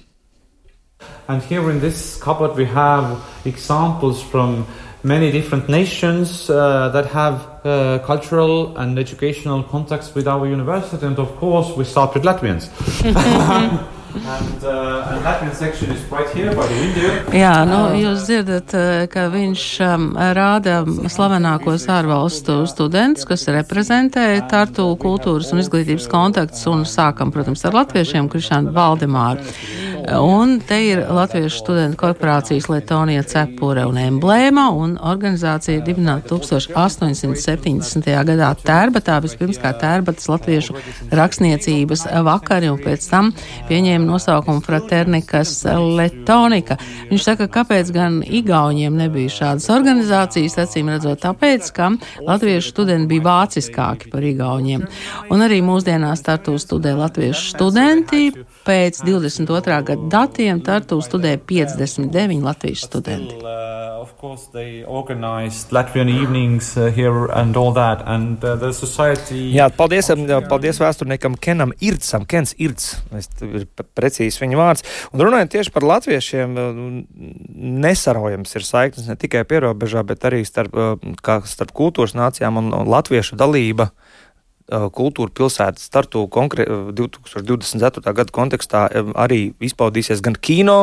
And 1.29 1.43
here 1.43 1.71
in 1.71 1.81
this 1.81 2.17
cupboard 2.17 2.57
we 2.57 2.67
have 2.67 3.19
examples 3.45 4.23
from 4.23 4.67
many 5.03 5.31
different 5.31 5.69
nations 5.69 6.51
uh, 6.51 6.89
that 6.93 7.07
have 7.07 7.49
uh, 7.65 7.99
cultural 8.05 8.77
and 8.77 8.99
educational 8.99 9.63
contacts 9.63 10.15
with 10.15 10.27
our 10.29 10.47
university, 10.47 11.07
and 11.07 11.19
of 11.19 11.37
course 11.37 11.77
we 11.77 11.85
start 11.85 12.15
with 12.15 12.25
Latvians. 12.25 12.69
And, 14.11 14.65
uh, 14.65 15.07
and 15.11 15.25
Latvian 15.25 15.55
section 15.55 15.91
is 15.93 16.03
right 16.11 16.29
here 16.35 16.53
by 16.55 16.67
the 16.67 16.75
window. 16.75 17.11
Jā, 17.31 17.63
nu, 17.63 17.79
jūs 17.95 18.25
dzirdat, 18.27 18.75
uh, 18.75 19.05
ka 19.07 19.29
viņš 19.31 19.67
um, 19.87 20.09
rāda 20.35 20.81
slavenākos 20.83 21.87
ārvalstu 21.95 22.65
studentus, 22.67 23.29
kas 23.29 23.47
reprezentē 23.55 24.25
Tartu 24.51 24.89
kultūras 24.99 25.53
un 25.55 25.63
izglītības 25.63 26.11
kontaktus, 26.11 26.67
un 26.67 26.83
sākam, 26.83 27.31
protams, 27.31 27.63
ar 27.69 27.79
latviešiem, 27.79 28.27
Krišānu 28.33 28.75
Valdemāru. 28.75 29.47
Un 30.09 30.61
te 30.65 30.77
ir 30.87 31.01
Latviešu 31.13 31.59
studentu 31.61 31.99
korporācijas 32.01 32.69
Letonija 32.71 33.23
cepure 33.27 33.83
un 33.89 33.99
emblēma, 34.01 34.69
un 34.73 34.95
organizācija 34.97 35.83
dibināta 35.85 36.37
1870. 36.39 38.09
gadā 38.29 38.51
Tērbatā, 38.65 39.19
vispirms 39.25 39.61
kā 39.61 39.73
Tērbatas 39.81 40.29
Latviešu 40.31 40.77
rakstniecības 41.17 42.07
vakari, 42.27 42.71
un 42.73 42.81
pēc 42.81 43.09
tam 43.11 43.33
pieņēma 43.69 44.07
nosaukumu 44.09 44.65
Fraternikas 44.65 45.53
Letonika. 45.67 46.79
Viņš 47.11 47.27
saka, 47.27 47.51
kāpēc 47.53 47.93
gan 47.95 48.21
Igauniem 48.25 48.97
nebija 49.01 49.33
šādas 49.41 49.69
organizācijas, 49.75 50.59
acīm 50.65 50.93
redzot 50.95 51.23
tāpēc, 51.27 51.73
ka 51.77 51.93
Latviešu 52.27 52.73
studenti 52.73 53.15
bija 53.17 53.27
vāciskāki 53.29 54.13
par 54.15 54.25
Igauniem. 54.25 54.87
Un 55.31 55.45
arī 55.45 55.61
mūsdienās 55.67 56.25
Tartu 56.25 56.57
studē 56.61 56.97
Latviešu 56.99 57.55
studenti 57.55 58.31
pēc 58.65 59.01
22. 59.07 59.77
gada 59.87 60.09
datiem 60.13 60.61
Tartu 60.65 61.01
studē 61.03 61.37
59 61.39 62.43
Latvijas 62.45 62.85
studenti. 62.87 63.37
Uh, 63.41 64.01
of 64.01 64.17
course, 64.21 64.49
they 64.53 64.85
organized 64.85 65.73
Latvian 65.73 66.09
evenings 66.09 66.77
uh, 66.77 66.91
here 66.93 67.27
and 67.33 67.57
all 67.57 67.73
that, 67.73 68.03
and 68.07 68.43
uh, 68.45 68.57
the 68.61 68.73
society. 68.73 69.51
Jā, 69.57 69.71
paldies, 69.73 70.11
um, 70.13 70.27
paldies 70.49 70.81
vēsturniekam 70.83 71.39
Kenam 71.41 71.75
Irtsam. 71.81 72.27
Kens 72.29 72.55
Irts, 72.59 72.99
es 73.17 73.31
ir 73.45 73.67
precīzi 73.97 74.43
viņa 74.45 74.61
vārds. 74.61 74.87
Un 75.15 75.25
runājot 75.25 75.55
tieši 75.57 75.75
par 75.75 75.87
latviešiem, 75.89 76.57
nesarojams 77.85 78.57
ir 78.57 78.67
saiknes 78.67 79.11
ne 79.11 79.17
tikai 79.21 79.45
pierobežā, 79.49 80.05
bet 80.07 80.25
arī 80.29 80.45
starp, 80.49 80.77
starp 81.49 81.75
kultūras 81.77 82.17
nācijām 82.19 82.61
un, 82.61 82.73
un 82.77 82.93
latviešu 82.93 83.39
dalība 83.41 83.91
kultūra 84.71 85.33
pilsētas 85.35 85.89
startu 85.91 86.27
2024. 86.31 88.15
gada 88.15 88.35
kontekstā 88.35 88.87
arī 89.19 89.51
izpaudīsies 89.61 90.23
gan 90.25 90.39
kino, 90.39 90.81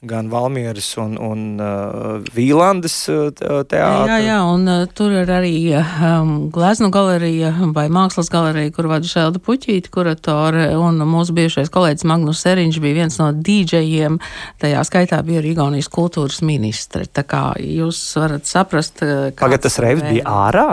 gan 0.00 0.30
Valmieras 0.32 0.94
un, 0.96 1.16
un 1.20 1.40
uh, 1.60 2.24
Vīlandes 2.32 2.94
teātris. 3.36 4.08
Jā, 4.08 4.16
jā, 4.24 4.38
un 4.48 4.64
uh, 4.64 4.86
tur 4.96 5.12
ir 5.12 5.28
arī 5.28 5.52
um, 5.76 6.48
gleznu 6.52 6.88
galerija 6.92 7.52
vai 7.76 7.86
mākslas 7.92 8.32
galerija, 8.32 8.72
kur 8.72 8.88
vada 8.88 9.08
Šelda 9.08 9.42
Puķīta 9.44 9.92
kuratore, 9.92 10.70
un 10.80 11.02
mūsu 11.04 11.36
bijušais 11.36 11.72
kolēģis 11.74 12.08
Magnus 12.08 12.40
Seriņš 12.46 12.80
bija 12.80 13.02
viens 13.02 13.20
no 13.20 13.28
dīdžejiem, 13.36 14.16
tajā 14.64 14.86
skaitā 14.88 15.20
bija 15.26 15.44
arī 15.44 15.52
Igaunijas 15.52 15.92
kultūras 15.92 16.40
ministre. 16.48 17.04
Tā 17.04 17.26
kā 17.28 17.50
jūs 17.60 18.00
varat 18.16 18.48
saprast, 18.48 19.04
ka... 19.04 19.36
Pagad, 19.44 19.68
tas 19.68 19.76
reivs 19.84 20.06
bija 20.08 20.24
ārā? 20.48 20.70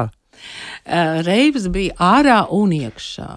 Uh, 0.88 1.20
reivs 1.28 1.68
bija 1.68 1.96
ārā 2.00 2.42
un 2.56 2.72
iekšā. 2.72 3.32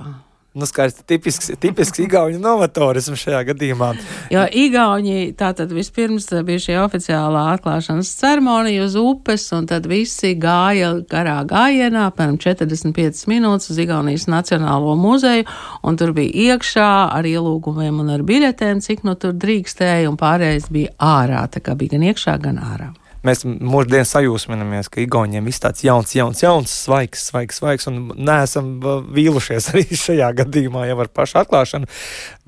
Nu, 0.54 0.66
skaidrs, 0.66 0.95
tipisks, 1.07 1.50
tipisks 1.62 2.00
Igaunijas 2.02 2.40
novatorisms 2.42 3.21
šajā 3.23 3.45
gadījumā. 3.52 3.92
Jo 4.35 4.42
Igauni 4.50 5.28
tātad 5.38 5.71
vispirms 5.71 6.26
bija 6.47 6.62
šī 6.64 6.75
oficiālā 6.83 7.45
atklāšanas 7.52 8.11
ceremonija 8.19 8.83
uz 8.88 8.97
upes, 8.99 9.45
un 9.54 9.69
tad 9.71 9.87
visi 9.87 10.33
gāja 10.42 10.90
garā 11.11 11.37
gājienā, 11.47 12.09
apmēram 12.11 12.38
45 12.42 13.30
minūtes 13.30 13.71
uz 13.71 13.78
Igaunijas 13.78 14.26
Nacionālo 14.26 14.97
muzeju, 14.99 15.47
un 15.87 15.99
tur 16.00 16.11
bija 16.19 16.57
iekšā 16.57 16.90
ar 17.14 17.30
ielūgumiem 17.30 18.02
un 18.02 18.11
ar 18.16 18.26
biļetēm, 18.26 18.83
cik 18.83 19.07
nu 19.07 19.14
tur 19.14 19.38
drīkstēja, 19.38 20.11
un 20.11 20.19
pārējais 20.19 20.66
bija 20.75 20.97
ārā, 20.99 21.47
tā 21.47 21.62
kā 21.62 21.78
bija 21.78 21.95
gan 21.95 22.11
iekšā, 22.11 22.40
gan 22.42 22.59
ārā 22.59 22.90
mēs 23.27 23.45
mūždien 23.45 24.07
sajūsminamies, 24.09 24.91
ka 24.93 25.03
Igauniem 25.03 25.47
viss 25.49 25.62
tāds 25.62 25.85
jauns, 25.85 26.15
jauns, 26.17 26.43
jauns, 26.43 26.73
svaigs, 26.87 27.27
svaigs, 27.31 27.61
svaigs, 27.61 27.89
un 27.91 28.11
neesam 28.17 28.77
vīlušies 29.15 29.69
arī 29.73 29.87
šajā 29.89 30.31
gadījumā 30.43 30.87
jau 30.91 30.99
ar 31.05 31.11
pašu 31.21 31.41
atklāšanu. 31.43 31.91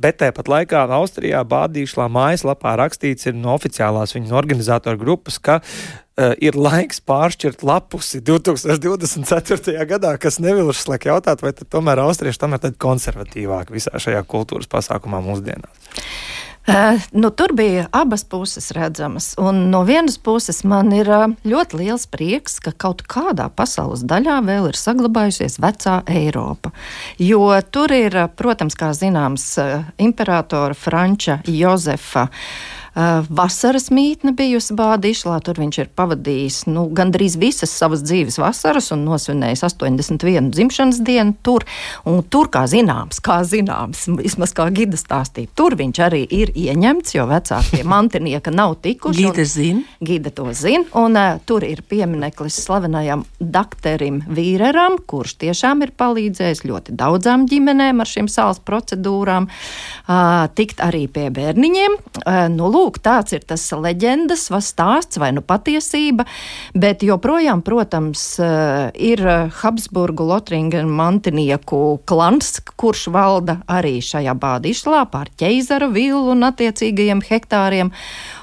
Bet 0.02 0.20
tāpat 0.22 0.50
laikā 0.50 0.84
Austrijā 0.98 1.42
Bādīšlā 1.48 2.08
mājaslapā 2.12 2.76
rakstīts 2.80 3.28
ir 3.30 3.36
no 3.38 3.56
oficiālās 3.56 4.16
viņas 4.16 4.36
organizatoru 4.42 5.00
grupas, 5.00 5.38
ka 5.42 5.60
uh, 5.62 6.32
ir 6.42 6.58
laiks 6.58 7.02
pāršķirt 7.08 7.64
lapusi 7.66 8.22
2024. 8.24 9.76
gadā, 9.88 10.16
kas 10.20 10.40
nevilšas, 10.42 10.88
liek 10.92 11.08
jautāt, 11.12 11.44
vai 11.44 11.54
tomēr 11.56 12.02
austrieši 12.06 12.44
tomēr 12.44 12.72
konservatīvāk 12.82 13.72
visā 13.74 13.94
šajā 14.02 14.24
kultūras 14.28 14.70
pasākumā 14.72 15.22
mūsdienās. 15.24 15.92
Uh, 16.62 17.00
nu, 17.10 17.30
tur 17.30 17.52
bija 17.58 17.88
abas 17.90 18.22
puses 18.24 18.70
redzamas. 18.70 19.32
Un 19.38 19.70
no 19.70 19.82
vienas 19.82 20.18
puses 20.18 20.62
man 20.64 20.92
ir 20.94 21.08
uh, 21.10 21.24
ļoti 21.42 21.80
liels 21.80 22.06
prieks, 22.06 22.60
ka 22.62 22.70
kaut 22.70 23.02
kādā 23.10 23.48
pasaules 23.50 24.04
daļā 24.06 24.38
vēl 24.46 24.68
ir 24.70 24.78
saglabājusies 24.78 25.58
vecā 25.62 25.96
Eiropa. 26.06 26.70
Jo 27.18 27.50
tur 27.74 27.90
ir, 27.96 28.14
protams, 28.38 28.78
kā 28.78 28.92
zināms, 28.94 29.48
imperatora 29.98 30.78
Franča 30.78 31.40
Jozefa. 31.50 32.28
Uh, 32.30 32.81
vasaras 32.94 33.88
mītne 33.92 34.34
bijusi 34.36 34.74
Bādišlā. 34.76 35.38
Tur 35.44 35.60
viņš 35.62 35.78
ir 35.80 35.90
pavadījis 35.96 36.58
nu, 36.68 36.84
gandrīz 36.92 37.38
visas 37.40 37.72
savas 37.72 38.02
dzīves 38.04 38.36
vasaras 38.40 38.90
un 38.92 39.06
nosvinējis 39.06 39.64
81 39.64 40.50
dzimšanas 40.52 41.00
dienu 41.04 41.34
tur. 41.42 41.64
Un 42.08 42.20
tur, 42.22 42.50
kā 42.52 42.66
zināms, 42.68 43.22
kā 43.24 43.40
zināms, 43.48 44.04
vismaz 44.20 44.52
kā 44.56 44.68
gida 44.74 45.00
stāstīja, 45.00 45.50
tur 45.56 45.76
viņš 45.80 46.02
arī 46.04 46.22
ir 46.28 46.52
ieņemts, 46.52 47.14
jo 47.16 47.26
vecākie 47.30 47.82
mantinieki 47.92 48.52
nav 48.54 48.76
tikuši. 48.84 49.24
Gida 49.24 49.46
zina. 49.48 49.86
Gida 50.04 50.34
to 50.34 50.50
zina. 50.56 50.84
Un 50.98 51.16
uh, 51.16 51.40
tur 51.48 51.64
ir 51.64 51.80
piemineklis 51.88 52.60
slavenajam 52.66 53.24
doktorim 53.40 54.20
Vīreram, 54.28 54.98
kurš 55.08 55.38
tiešām 55.46 55.86
ir 55.86 55.94
palīdzējis 55.96 56.64
ļoti 56.68 56.96
daudzām 56.98 57.48
ģimenēm 57.48 58.04
ar 58.04 58.10
šīm 58.10 58.28
sāls 58.32 58.60
procedūrām, 58.62 59.48
uh, 59.48 60.44
tikt 60.56 60.84
arī 60.84 61.06
pie 61.12 61.30
bērniņiem. 61.32 61.98
Uh, 62.22 62.44
nu, 62.52 62.68
lūk, 62.82 62.98
tāds 63.02 63.34
ir 63.36 63.44
tas 63.46 63.64
leģendas 63.70 64.48
vai 64.52 64.60
stāsts 64.64 65.20
vai 65.22 65.30
nu 65.36 65.42
patiesība, 65.46 66.26
bet 66.74 67.04
joprojām, 67.06 67.62
protams, 67.62 68.24
eh, 68.42 68.90
ir 68.94 69.22
Habsburgu 69.62 70.26
Lotringa 70.26 70.82
mantinieku 70.86 72.00
klans, 72.06 72.58
kurš 72.76 73.06
valda 73.14 73.60
arī 73.70 74.00
šajā 74.02 74.34
bādišlā 74.34 75.04
pār 75.12 75.30
ķeizara 75.38 75.90
villu 75.92 76.32
un 76.34 76.48
attiecīgajiem 76.50 77.22
hektāriem 77.28 77.92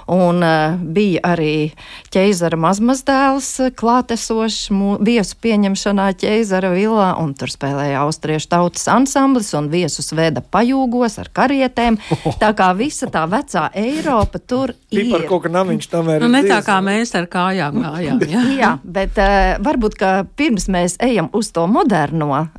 un 0.09 0.43
uh, 0.43 0.75
bija 0.79 1.21
arī 1.31 1.71
ķeizara 2.13 2.57
mazmazdēls 2.59 3.49
klātesošs 3.77 4.69
viesu 5.05 5.37
pieņemšanā 5.43 6.09
ķeizara 6.19 6.71
vilā, 6.73 7.11
un 7.21 7.35
tur 7.37 7.51
spēlēja 7.53 8.03
austriešu 8.05 8.49
tautas 8.51 8.87
ansamblis 8.91 9.51
un 9.57 9.69
viesus 9.71 10.11
veda 10.17 10.41
pajūgos 10.41 11.19
ar 11.21 11.29
karietēm. 11.33 11.99
Tā 12.41 12.51
kā 12.57 12.71
visa 12.77 13.09
tā 13.11 13.25
vecā 13.29 13.67
Eiropa 13.77 14.41
tur 14.41 14.73
ir. 14.89 15.11
Par 15.13 15.25
kaut 15.29 15.45
kā 15.45 15.53
namiņš 15.53 15.89
tomēr. 15.91 16.23
Nu, 16.23 16.31
ne 16.33 16.41
tā 16.47 16.59
kā 16.65 16.79
mēs 16.83 17.13
ar 17.17 17.29
kājām 17.31 17.79
gājām. 17.83 18.23
Jā, 18.29 18.43
jā 18.63 18.71
bet 18.83 19.19
uh, 19.21 19.59
varbūt, 19.65 19.97
ka 19.99 20.11
pirms 20.39 20.69
mēs 20.71 20.97
ejam 21.03 21.29
uz 21.37 21.51
to 21.55 21.65
moderno 21.69 22.31
uh, 22.33 22.49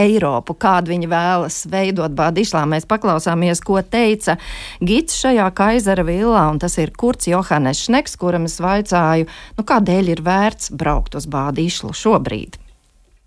Eiropu, 0.00 0.56
kādu 0.60 0.94
viņi 0.94 1.10
vēlas 1.10 1.60
veidot 1.70 2.14
Bādišlā, 2.16 2.64
mēs 2.70 2.88
paklausāmies, 2.88 3.62
ko 3.64 3.80
teica 3.82 4.38
Gits 4.84 5.18
šajā 5.20 5.48
kaizara 5.56 6.04
vilā, 6.06 6.46
un 6.52 6.60
tas 6.62 6.76
ir 6.80 6.93
Kurts 6.96 7.28
Johannes 7.30 7.84
Šneks, 7.86 8.16
kuram 8.20 8.48
es 8.48 8.60
vaicāju, 8.62 9.28
nu, 9.58 9.64
kādēļ 9.64 10.12
ir 10.16 10.22
vērts 10.24 10.70
braukt 10.74 11.14
uz 11.18 11.26
Bādīšlu 11.30 11.94
šobrīd. 11.94 12.60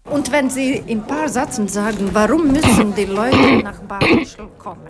Und 0.10 0.32
wenn 0.32 0.50
Sie 0.50 0.78
in 0.88 1.00
ein 1.00 1.08
paar 1.08 1.28
Sätzen 1.28 1.68
sagen, 1.68 2.10
warum 2.14 2.52
müssen 2.54 2.96
die 2.96 3.06
Leute 3.06 3.62
nach 3.64 3.80
Badischl 3.82 4.48
kommen? 4.58 4.88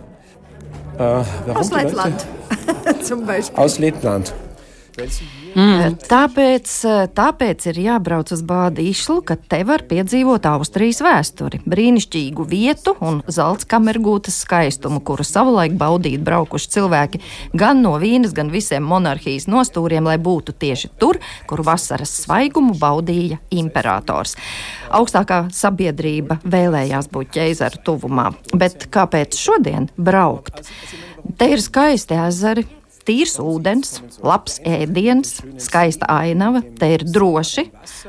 Äh, 0.96 1.24
Aus 1.54 1.70
Lettland 1.72 2.26
zum 3.02 3.26
Beispiel. 3.26 3.58
Aus 3.58 3.78
Lettland. 3.78 4.32
Mm. 5.58 5.96
Tāpēc, 6.08 6.70
tāpēc 7.16 7.64
ir 7.70 7.78
jābrauc 7.82 8.30
uz 8.34 8.42
Bādīšlu, 8.46 9.22
ka 9.26 9.34
te 9.38 9.62
var 9.66 9.82
piedzīvot 9.88 10.44
Austrijas 10.50 11.00
vēsturi, 11.02 11.60
brīnišķīgu 11.66 12.44
vietu 12.46 12.94
un 13.04 13.20
zelta 13.32 13.66
kamergūtas 13.72 14.36
skaistumu, 14.44 15.00
kuru 15.02 15.26
savulaik 15.26 15.74
baudīt 15.78 16.22
braukuši 16.26 16.70
cilvēki 16.76 17.22
gan 17.58 17.82
no 17.82 17.96
Vīnes, 17.98 18.34
gan 18.36 18.52
visiem 18.54 18.86
monarhijas 18.86 19.48
nostūriem, 19.50 20.06
lai 20.06 20.18
būtu 20.22 20.54
tieši 20.54 20.92
tur, 21.00 21.18
kur 21.48 21.64
vasaras 21.66 22.12
svaigumu 22.22 22.76
baudīja 22.78 23.40
imperators. 23.50 24.36
Augstākā 24.94 25.46
sabiedrība 25.54 26.38
vēlējās 26.44 27.10
būt 27.12 27.34
ķeizaru 27.38 27.82
tuvumā, 27.88 28.30
bet 28.54 28.90
kāpēc 28.94 29.38
šodien 29.38 29.90
braukt? 29.96 30.62
Te 31.38 31.50
ir 31.52 31.60
skaisti 31.62 32.16
ezeri, 32.18 32.64
tīrs 33.08 33.38
ūdens, 33.40 33.98
labs 34.24 34.58
ēdiens, 34.68 35.38
skaista 35.62 36.08
ainava, 36.12 36.60
te 36.78 36.90
ir 36.94 37.04
droši, 37.08 37.64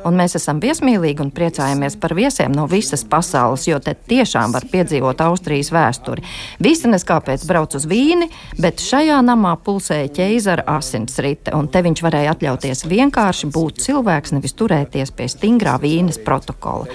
un 0.08 0.18
mēs 0.20 0.36
esam 0.40 0.60
viesmīlīgi 0.64 1.24
un 1.24 1.32
priecājamies 1.36 1.96
par 2.02 2.16
viesiem 2.18 2.52
no 2.56 2.66
visas 2.70 3.06
pasaules, 3.08 3.68
jo 3.70 3.80
te 3.84 3.96
tiešām 3.96 4.54
var 4.56 4.68
piedzīvot 4.72 5.24
Austrijas 5.24 5.72
vēsturi. 5.74 6.26
Visi 6.64 6.92
neskāpēc 6.92 7.46
brauc 7.48 7.78
uz 7.80 7.88
vīni, 7.90 8.28
bet 8.60 8.84
šajā 8.84 9.22
namā 9.26 9.56
pulsēja 9.64 10.12
ķeizara 10.20 10.68
asinsrite, 10.76 11.54
un 11.56 11.70
te 11.72 11.84
viņš 11.86 12.04
varēja 12.04 12.36
atļauties 12.36 12.86
vienkārši 12.90 13.52
būt 13.56 13.84
cilvēks, 13.86 14.36
nevis 14.36 14.58
turēties 14.60 15.16
pie 15.16 15.30
stingrā 15.32 15.78
vīnes 15.82 16.20
protokola. 16.26 16.90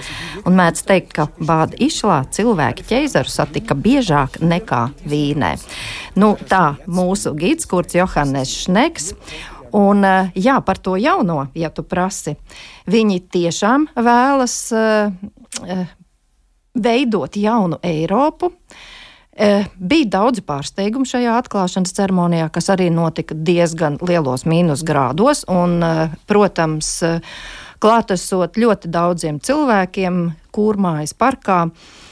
Un 0.45 0.57
mēdz 0.59 0.85
teikt, 0.85 1.15
ka 1.17 1.27
bāda 1.39 1.77
išlā 1.81 2.21
cilvēki 2.35 2.85
ķeizaru 2.91 3.31
satika 3.31 3.77
biežāk 3.77 4.39
nekā 4.45 4.85
vīnē. 5.09 5.55
Nu, 6.19 6.35
tā 6.47 6.75
mūsu 6.87 7.33
gids, 7.35 7.67
kurds 7.69 7.94
Johannes 7.95 8.51
Šneks. 8.63 9.13
Un, 9.75 10.05
eh, 10.05 10.31
jā, 10.35 10.59
par 10.65 10.77
to 10.79 10.95
jauno, 10.95 11.47
ja 11.55 11.69
tu 11.69 11.83
prasi. 11.83 12.35
Viņi 12.87 13.19
tiešām 13.33 13.89
vēlas 13.95 14.55
uh, 14.71 15.11
veidot 16.75 17.35
jaunu 17.35 17.79
Eiropu. 17.83 18.51
Bija 19.35 20.07
daudz 20.07 20.39
pārsteigumu 20.47 21.03
šajā 21.03 21.33
atklāšanas 21.41 21.91
ceremonijā, 21.97 22.45
kas 22.55 22.69
arī 22.71 22.85
notika 22.93 23.35
diezgan 23.35 23.97
lielos 23.99 24.45
mīnusgrādos. 24.47 25.43
Un, 25.51 25.83
protams, 26.23 26.93
klātesot 27.83 28.55
ļoti 28.55 28.91
daudziem 28.93 29.41
cilvēkiem, 29.43 30.21
kūrmājas 30.55 31.17
parkā. 31.19 31.65
Uh, 31.65 31.71
Eh, 31.71 32.04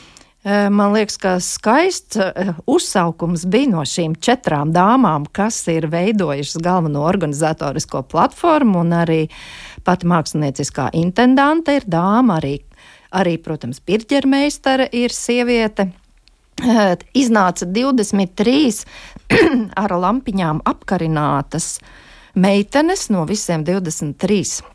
man 0.44 0.92
liekas, 0.92 1.18
ka 1.18 1.38
skaists 1.40 2.18
eh, 2.20 2.52
uzsaukums 2.68 3.46
bija 3.48 3.70
no 3.72 3.86
šīm 3.88 4.18
četrām 4.20 4.74
dāmām, 4.76 5.24
kas 5.32 5.62
ir 5.72 5.88
veidojušas 5.88 6.60
galveno 6.64 7.06
organizatorisko 7.08 8.04
platformu, 8.12 8.82
un 8.84 8.92
arī 8.98 9.22
pati 9.88 10.10
mākslinieckā 10.12 10.90
intendante 11.00 11.78
ir 11.80 11.88
dāma, 11.88 12.42
arī, 12.42 12.58
arī 13.16 13.38
protams, 13.40 13.80
pirķermeistara 13.80 14.90
ir 14.92 15.16
sieviete. 15.16 15.94
Eh, 16.60 16.98
iznāca 17.18 17.66
23 17.66 18.84
ar 19.84 19.96
lampiņām 20.04 20.60
apkarinātas 20.70 21.78
meitenes 22.36 23.08
no 23.16 23.24
visiem 23.30 23.64
23 23.64 24.73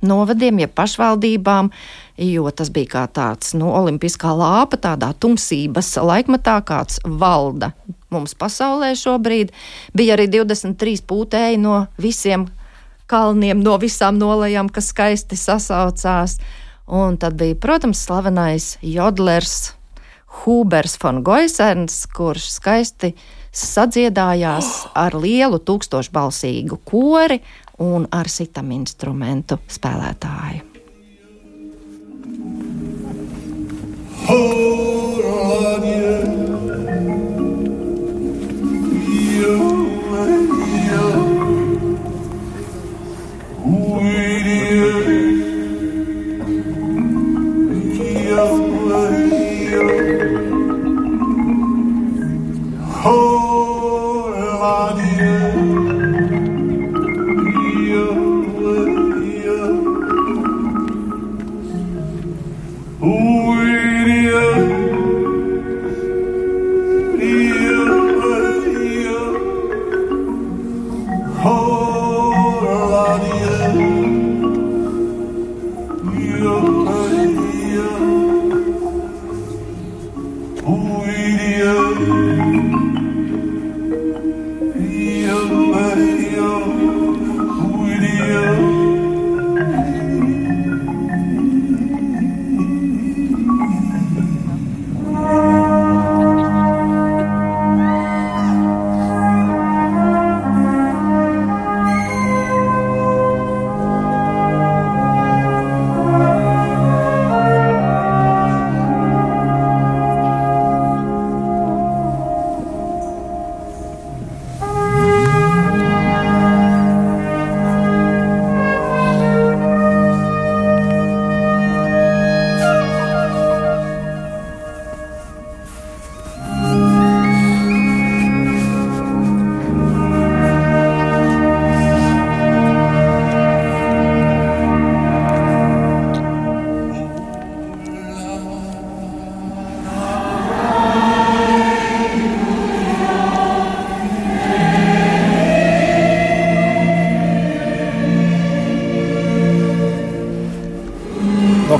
novadiem, 0.00 0.60
ja 0.62 0.68
pašvaldībām, 0.68 1.70
jo 2.18 2.50
tas 2.50 2.70
bija 2.74 2.92
kā 2.92 3.04
tāds 3.14 3.54
nu, 3.58 3.70
olimpiskā 3.74 4.32
lāpa, 4.36 4.78
tādā 4.80 5.12
tumsības 5.20 5.94
laikmatā, 6.02 6.58
kāds 6.66 7.00
valda 7.04 7.72
mums 8.10 8.34
pasaulē 8.38 8.94
šobrīd. 8.98 9.52
Bija 9.96 10.16
arī 10.16 10.28
23 10.32 11.04
pūtēji 11.08 11.60
no 11.60 11.86
visiem 12.00 12.48
kalniem, 13.08 13.62
no 13.64 13.78
visām 13.80 14.20
nolejām, 14.20 14.68
kas 14.72 14.92
skaisti 14.92 15.38
sasaucās. 15.38 16.38
Un 16.88 17.18
tad 17.20 17.36
bija, 17.40 17.56
protams, 17.60 18.00
slavenais 18.06 18.76
jodlers 18.80 19.74
Hubers 20.44 20.96
von 21.02 21.22
Goisens, 21.24 22.04
kurš 22.12 22.50
skaisti 22.58 23.14
sadziedājās 23.58 24.68
ar 24.96 25.16
lielu 25.16 25.58
tūkstošbalsīgu 25.58 26.78
kori 26.88 27.40
un 27.78 28.06
ar 28.10 28.28
sitam 28.28 28.70
instrumentu 28.74 29.58
spēlētāju. 29.70 30.66
Oh, 34.28 34.58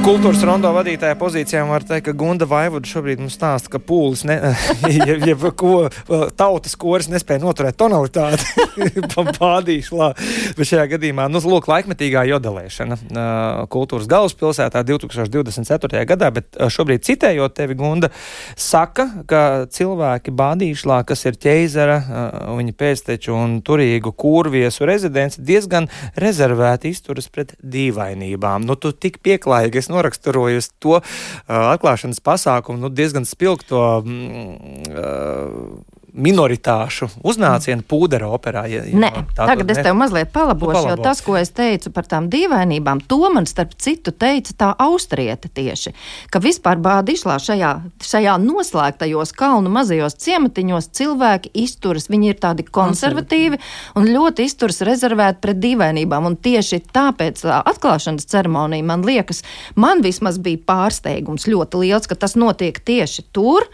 kultūras 0.08 0.40
rondo 0.46 0.70
vadītāja 0.72 1.16
pozīcijām 1.20 1.68
var 1.68 1.84
teikt, 1.84 2.06
ka 2.06 2.12
Gunda 2.16 2.46
Vaivuda 2.48 2.88
šobrīd 2.88 3.20
mums 3.20 3.34
stāsta, 3.36 3.68
ka 3.74 3.80
pūlis, 3.82 4.22
ne, 4.24 4.38
ja, 4.96 5.16
ja 5.20 5.50
ko, 5.52 5.90
tautas 6.38 6.78
koris 6.80 7.10
nespēja 7.12 7.42
noturēt 7.42 7.76
tonalitāti 7.76 8.46
pādīšlā. 9.36 10.08
Bet 10.56 10.70
šajā 10.70 10.86
gadījumā, 10.94 11.26
nu, 11.28 11.42
lūk, 11.44 11.68
laikmetīgā 11.68 12.22
jodelēšana 12.30 12.96
kultūras 13.68 14.08
galvaspilsētā 14.08 14.80
2024. 14.88 16.00
gadā, 16.08 16.32
bet 16.38 16.56
šobrīd 16.56 17.04
citējot 17.04 17.58
tevi, 17.60 17.76
Gunda, 17.76 18.08
saka, 18.56 19.10
ka 19.28 19.42
cilvēki 19.76 20.32
bādīšlā, 20.40 21.02
kas 21.10 21.26
ir 21.28 21.36
ķeizara, 21.36 21.98
viņa 22.56 22.76
pēcteču 22.80 23.36
un 23.36 23.58
turīgu 23.60 24.14
kurviesu 24.16 24.88
rezidents, 24.88 25.36
diezgan 25.36 25.90
rezervēti 26.16 26.96
izturas 26.96 27.28
pret 27.28 27.58
dīvainībām. 27.60 28.64
Nu, 28.64 28.80
tu 28.80 28.96
tik 28.96 29.20
pieklājīgi 29.20 29.82
esi 29.82 29.97
noraksturojusi 29.98 30.74
to 30.82 30.98
uh, 30.98 31.04
atklāšanas 31.74 32.22
pasākumu, 32.24 32.86
nu, 32.86 32.92
diezgan 32.94 33.28
spilgto. 33.28 33.84
Mm, 34.06 34.90
uh, 34.94 35.97
minoritāšu 36.16 37.08
uznācienu 37.26 37.84
pūderu 37.88 38.30
operā. 38.32 38.64
Ja, 38.70 38.82
ja 38.88 38.98
Nē, 38.98 39.10
tagad 39.36 39.70
es 39.72 39.80
tev 39.84 39.96
mazliet 39.98 40.30
palabošu, 40.34 40.72
palabo. 40.72 40.96
jo 40.96 41.04
tas, 41.04 41.20
ko 41.24 41.36
es 41.38 41.52
teicu 41.54 41.92
par 41.94 42.08
tām 42.08 42.28
dīvainībām, 42.32 43.02
to 43.10 43.20
man 43.34 43.46
starp 43.48 43.74
citu 43.80 44.12
teica 44.12 44.54
tā 44.58 44.70
austrieta 44.82 45.50
tieši, 45.52 45.92
ka 46.32 46.42
vispār 46.42 46.80
bādišlā 46.82 47.38
šajā, 47.44 47.72
šajā 48.04 48.36
noslēgtajos 48.42 49.34
kalnu 49.36 49.72
mazajos 49.72 50.18
ciematiņos 50.24 50.90
cilvēki 50.98 51.52
izturas, 51.64 52.08
viņi 52.12 52.32
ir 52.32 52.40
tādi 52.42 52.66
konservatīvi 52.66 53.60
un 53.98 54.08
ļoti 54.08 54.48
izturas 54.48 54.82
rezervēti 54.88 55.42
pret 55.44 55.62
dīvainībām, 55.62 56.30
un 56.32 56.38
tieši 56.40 56.82
tāpēc 56.94 57.44
tā 57.44 57.62
atklāšanas 57.68 58.28
ceremonija, 58.28 58.86
man 58.86 59.04
liekas, 59.06 59.44
man 59.76 60.02
vismaz 60.04 60.40
bija 60.42 60.62
pārsteigums 60.68 61.48
ļoti 61.50 61.84
liels, 61.84 62.08
ka 62.08 62.18
tas 62.18 62.36
notiek 62.38 62.78
tieši 62.80 63.28
tur, 63.32 63.68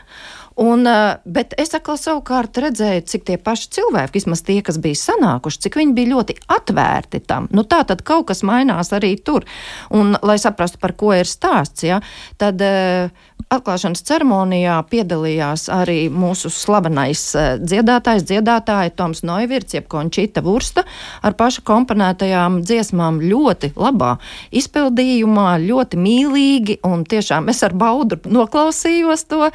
Un, 0.60 0.86
uh, 0.86 1.16
bet 1.26 1.54
es 1.58 1.72
atkal 1.74 1.96
savukārt 1.98 2.60
redzēju, 2.62 3.02
cik 3.10 3.24
tie 3.26 3.38
paši 3.42 3.70
cilvēki, 3.74 4.14
vismaz 4.14 4.44
tie, 4.46 4.60
kas 4.62 4.78
bija 4.82 5.00
sanākuši, 5.00 5.64
cik 5.66 5.78
viņi 5.80 5.96
bija 5.96 6.12
ļoti 6.12 6.36
atvērti 6.54 7.24
tam. 7.26 7.48
Nu, 7.50 7.64
tā 7.66 7.82
tad 7.88 8.04
kaut 8.06 8.28
kas 8.30 8.44
mainās 8.46 8.92
arī 8.94 9.16
tur. 9.18 9.48
Un, 9.90 10.14
lai 10.22 10.38
saprastu, 10.38 10.78
par 10.82 10.94
ko 10.98 11.10
ir 11.16 11.26
stāsts, 11.26 11.82
ja, 11.88 11.98
tad 12.38 12.62
uh, 12.62 13.10
atklāšanas 13.54 14.02
ceremonijā 14.06 14.76
piedalījās 14.90 15.66
arī 15.72 16.06
mūsu 16.12 16.50
slavenais 16.52 17.22
uh, 17.36 17.48
dziedātājs, 17.60 18.24
dziedātāja 18.28 18.92
Toms 18.96 19.22
Noivirts, 19.26 19.76
jeb 19.76 19.88
Končita 19.90 20.42
Vursta, 20.44 20.84
ar 21.24 21.36
pašu 21.38 21.64
komponētajām 21.66 22.60
dziesmām 22.66 23.20
ļoti 23.24 23.74
labā 23.78 24.14
izpildījumā, 24.54 25.48
ļoti 25.64 26.00
mīlīgi, 26.00 26.78
un 26.88 27.04
tiešām 27.08 27.50
es 27.52 27.62
ar 27.66 27.76
baudu 27.78 28.18
noklausījos 28.24 29.26
to, 29.30 29.50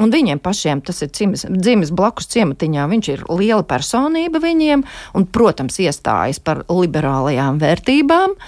un 0.00 0.14
viņiem 0.14 0.42
pašiem 0.44 0.82
tas 0.84 1.04
ir 1.04 1.12
dzimis, 1.14 1.46
dzimis 1.50 1.92
blakus 1.94 2.30
ciematiņā. 2.34 2.88
Viņš 2.90 3.12
ir 3.12 3.26
liela 3.32 3.64
personība 3.66 4.42
viņiem 4.42 4.86
un, 5.14 5.28
protams, 5.28 5.78
iestājas 5.82 6.40
par 6.42 6.64
liberālajām 6.70 7.60
vērtībām. 7.62 8.38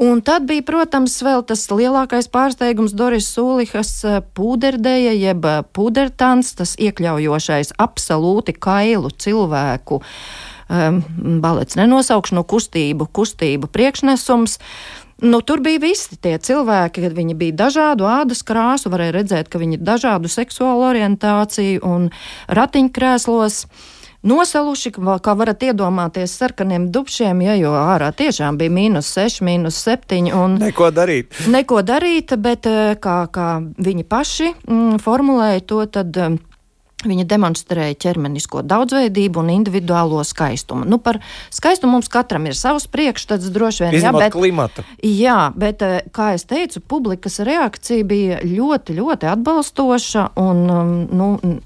Un 0.00 0.22
tad 0.24 0.46
bija, 0.48 0.64
protams, 0.64 1.18
vēl 1.22 1.42
tas 1.44 1.66
lielākais 1.68 2.30
pārsteigums 2.32 2.94
Doris 2.96 3.28
Sūlihas 3.34 3.92
eh, 4.08 4.22
pūderdēja, 4.36 5.12
jeb 5.18 5.44
eh, 5.44 5.60
pūdertans, 5.76 6.54
tas 6.58 6.72
iekļaujošais 6.80 7.74
absolūti 7.82 8.54
kailu 8.56 9.12
cilvēku 9.12 10.00
um, 10.00 11.02
balets 11.44 11.76
nenosaukšanu 11.76 12.44
kustību, 12.48 13.10
kustību 13.12 13.68
priekšnesums. 13.72 14.58
Nu, 15.22 15.38
tur 15.46 15.60
bija 15.62 15.78
visi 15.84 16.16
tie 16.18 16.34
cilvēki, 16.42 17.04
kad 17.04 17.12
viņi 17.14 17.36
bija 17.38 17.58
dažādu 17.66 18.08
ādas 18.10 18.40
krāsu, 18.42 18.90
varēja 18.90 19.18
redzēt, 19.20 19.52
ka 19.52 19.60
viņi 19.62 19.78
ir 19.78 19.84
dažādu 19.86 20.32
seksuālu 20.32 20.88
orientāciju 20.88 21.84
un 21.86 22.08
ratiņkrēslos. 22.50 23.66
Nosaluši, 24.22 24.92
kā 25.22 25.32
varat 25.34 25.64
iedomāties, 25.66 26.30
sarkaniem 26.38 26.84
dubšiem, 26.94 27.40
ja 27.42 27.56
jo 27.58 27.72
ārā 27.74 28.12
tiešām 28.14 28.54
bija 28.60 28.70
mīnus 28.70 29.08
6, 29.16 29.40
mīnus 29.42 29.80
7. 29.82 30.30
Un 30.38 30.54
Neko 30.62 30.92
darīt. 30.94 31.34
neko 31.50 31.82
darīt, 31.82 32.36
bet 32.38 32.66
eh, 32.70 32.94
kā, 33.02 33.26
kā 33.34 33.48
viņi 33.82 34.06
paši 34.06 34.52
mm, 34.68 35.02
formulēja 35.02 35.66
to, 35.66 35.84
tad. 35.86 36.16
mm, 36.16 36.40
Viņa 37.02 37.24
demonstrēja 37.26 37.96
ķermenisko 37.98 38.60
daudzveidību 38.62 39.40
un 39.42 39.48
individuālo 39.50 40.20
skaistumu. 40.22 40.84
Nu, 40.86 41.00
par 41.02 41.16
skaistumu 41.50 41.96
mums 41.96 42.06
katram 42.06 42.44
ir 42.46 42.54
savs 42.54 42.86
priekšstats, 42.86 43.48
droši 43.50 43.82
vien. 43.88 43.96
Izņemot 43.98 44.22
bet, 44.22 44.32
klimatu. 44.36 44.84
jā, 45.02 45.50
bet, 45.58 45.82
eh, 45.82 46.06
kā 46.14 46.28
jau 46.36 46.44
teicu, 46.54 46.78
publikas 46.86 47.40
reakcija 47.42 48.06
bija 48.06 48.38
ļoti, 48.46 48.94
ļoti 49.00 49.26
atbalstoša. 49.34 50.28
Un, 50.38 50.62
um, 50.70 50.92
nu, 51.10 51.58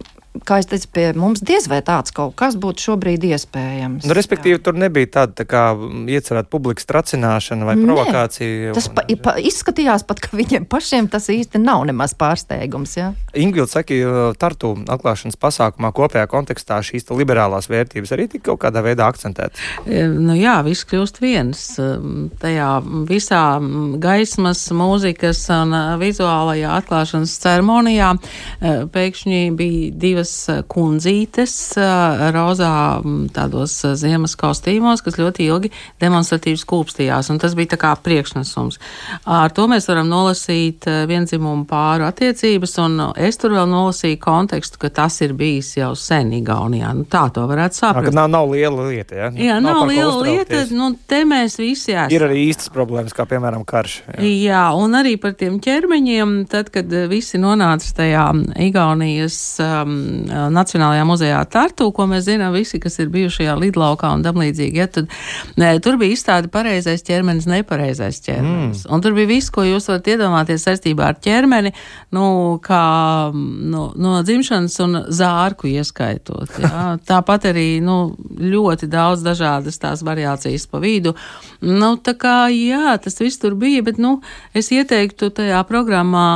kā 0.47 0.61
es 0.63 0.69
teicu, 0.71 0.89
pie 0.97 1.07
mums 1.17 1.43
diez 1.47 1.69
vai 1.71 1.81
tāds 1.87 2.15
kaut 2.17 2.35
kas 2.39 2.59
būtu 2.61 2.89
šobrīd 2.89 3.27
iespējams. 3.31 4.09
Nu, 4.09 4.17
respektīvi, 4.17 4.61
tur 4.65 4.79
nebija 4.79 5.11
tāda 5.21 5.43
tā 5.43 5.47
kā 5.49 5.63
iecerēta 5.77 6.51
publikas 6.53 6.89
tracināšana 6.91 7.69
vai 7.69 7.77
Nē, 7.79 7.87
provokācija. 7.87 8.75
Tas 8.77 8.91
pa, 8.93 9.07
pa, 9.23 9.37
izskatījās 9.41 10.07
pat, 10.09 10.23
ka 10.25 10.37
viņiem 10.37 10.69
pašiem 10.71 11.11
tas 11.13 11.31
īsti 11.33 11.63
nav 11.63 11.87
nemaz 11.89 12.17
pārsteigums. 12.19 12.97
Ja? 12.99 13.13
Ingūna 13.37 13.71
saka, 13.71 13.95
ka 13.95 14.27
Tartu 14.41 14.75
atklāšanas 14.91 15.39
pasākumā 15.41 15.93
kopējā 15.97 16.27
kontekstā 16.31 16.81
šīs 16.85 17.09
liberālās 17.17 17.71
vērtības 17.71 18.13
arī 18.17 18.29
tika 18.33 18.51
kaut 18.51 18.65
kādā 18.67 18.83
veidā 18.85 19.07
akcentētas. 19.09 19.63
E, 19.87 20.07
Nu, 20.27 20.35
jā, 20.37 20.57
viss 20.67 20.87
kļūst 20.89 21.21
viens. 21.23 21.63
Um, 21.83 22.29
Tajā 22.41 22.69
visā 23.09 23.43
mm, 23.61 23.99
gaismas, 24.03 24.65
mūzikas 24.75 25.43
un 25.55 25.75
uh, 25.77 25.95
vizuālajā 26.01 26.73
atklāšanas 26.81 27.35
ceremonijā 27.43 28.13
uh, 28.17 28.85
pēkšņi 28.93 29.41
bija 29.57 29.93
divas 30.07 30.26
uh, 30.51 30.63
kundzītes 30.69 31.55
uh, 31.81 32.27
rozā 32.35 32.73
mm, 33.01 33.29
tādos 33.37 33.75
uh, 33.87 33.95
ziemas 33.99 34.37
kostīmos, 34.39 35.03
kas 35.05 35.19
ļoti 35.21 35.47
ilgi 35.47 35.73
demonstratīvi 36.03 36.61
skūpstījās, 36.61 37.31
un 37.33 37.41
tas 37.43 37.57
bija 37.59 37.75
tā 37.75 37.81
kā 37.83 37.93
priekšnesums. 38.01 38.81
Ar 39.25 39.55
to 39.55 39.67
mēs 39.71 39.89
varam 39.91 40.09
nolasīt 40.11 40.87
vienzimumu 41.09 41.67
pāru 41.69 42.07
attiecības, 42.09 42.77
un 42.85 42.99
es 43.17 43.39
tur 43.41 43.55
vēl 43.57 43.69
nolasīju 43.71 44.21
kontekstu, 44.23 44.81
ka 44.83 44.93
tas 45.03 45.21
ir 45.25 45.35
bijis 45.39 45.75
jau 45.79 45.93
sen 45.99 46.33
Igaunijā. 46.37 46.93
Nu, 46.97 47.07
tā 47.11 47.27
to 47.35 47.47
varētu 47.49 47.77
Tā, 47.77 47.81
saprast. 47.89 48.09
ka 48.11 48.15
nav, 48.15 48.29
nav 48.33 48.51
liela 48.53 48.89
lieta. 48.89 49.17
Ja? 49.19 49.31
Jā, 49.31 49.59
nav, 49.63 49.81
ko 49.83 49.91
liela 49.91 50.15
lieta. 50.25 50.63
Nu, 50.77 50.91
te 51.09 51.23
mēs 51.29 51.59
visi 51.61 51.95
esam. 51.95 52.13
Ir 52.15 52.27
arī 52.29 52.47
īstas 52.49 52.71
problēmas, 52.73 53.15
kā 53.17 53.27
piemēram 53.29 53.65
karš. 53.69 53.99
Jā. 54.17 54.31
Jā, 54.47 54.65
un 54.79 54.97
arī 54.99 55.17
par 55.21 55.37
tiem 55.39 55.59
ķermeņiem, 55.63 56.37
tad, 56.51 56.71
kad 56.75 56.93
eh, 56.93 57.07
visi 57.11 57.41
nonāca 57.43 57.93
tajā 58.01 58.27
Igaunijas 58.67 59.39
um, 59.63 59.97
Nacionālajā 60.53 61.05
muzejā 61.09 61.41
Tartu, 61.51 61.89
ko 61.95 62.07
mēs 62.11 62.27
zinām 62.29 62.55
visi, 62.57 62.81
kas 62.83 62.99
ir 63.03 63.11
bijušajā 63.15 63.57
lidlaukā 63.61 64.11
un 64.17 64.25
tam 64.25 64.41
līdzīgi, 64.43 64.81
ja, 64.81 64.89
tad 64.91 65.11
ne, 65.61 65.73
tur 65.85 65.99
bija 66.01 66.17
izstāde 66.17 66.51
pareizais 66.53 67.05
ķermenis, 67.07 67.49
nepareizais 67.51 68.21
ķermenis. 68.25 68.85
Mm. 68.85 68.95
Un 68.95 69.05
tur 69.05 69.17
bija 69.17 69.31
viss, 69.31 69.53
ko 69.55 69.65
jūs 69.67 69.89
varat 69.91 70.11
iedomāties 70.15 70.67
saistībā 70.67 71.11
ar 71.11 71.21
ķermeni, 71.23 71.73
nu, 72.17 72.27
kā 72.65 72.83
no, 73.35 73.89
no 73.97 74.17
dzimšanas 74.27 74.79
un 74.85 75.01
zārku 75.15 75.71
ieskaitot. 75.71 76.59
Ja. 76.63 76.87
Tāpat 77.11 77.51
arī, 77.53 77.69
nu, 77.85 78.15
ļoti 78.41 78.89
daudz 78.91 79.25
dažādas 79.27 79.81
tās 79.83 80.05
variācijas 80.07 80.67
pa 80.71 80.81
vidu. 80.83 81.15
Nu, 81.65 81.95
tā 81.97 82.17
kā, 82.19 82.47
jā, 82.53 82.97
tas 83.03 83.21
viss 83.21 83.41
tur 83.43 83.57
bija, 83.59 83.85
bet, 83.87 84.01
nu, 84.03 84.19
es 84.57 84.71
ieteiktu 84.75 85.31
tajā 85.37 85.63
programmā 85.69 86.27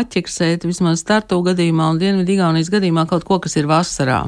atķeksēt 0.00 0.66
vismaz 0.68 1.02
startu 1.02 1.40
gadījumā 1.44 1.90
un 1.92 2.00
Dienvidu 2.00 2.36
Igaunijas 2.36 2.70
gadījumā 2.72 3.03
kaut 3.10 3.24
ko, 3.28 3.40
kas 3.44 3.56
ir 3.60 3.68
vasarā. 3.70 4.24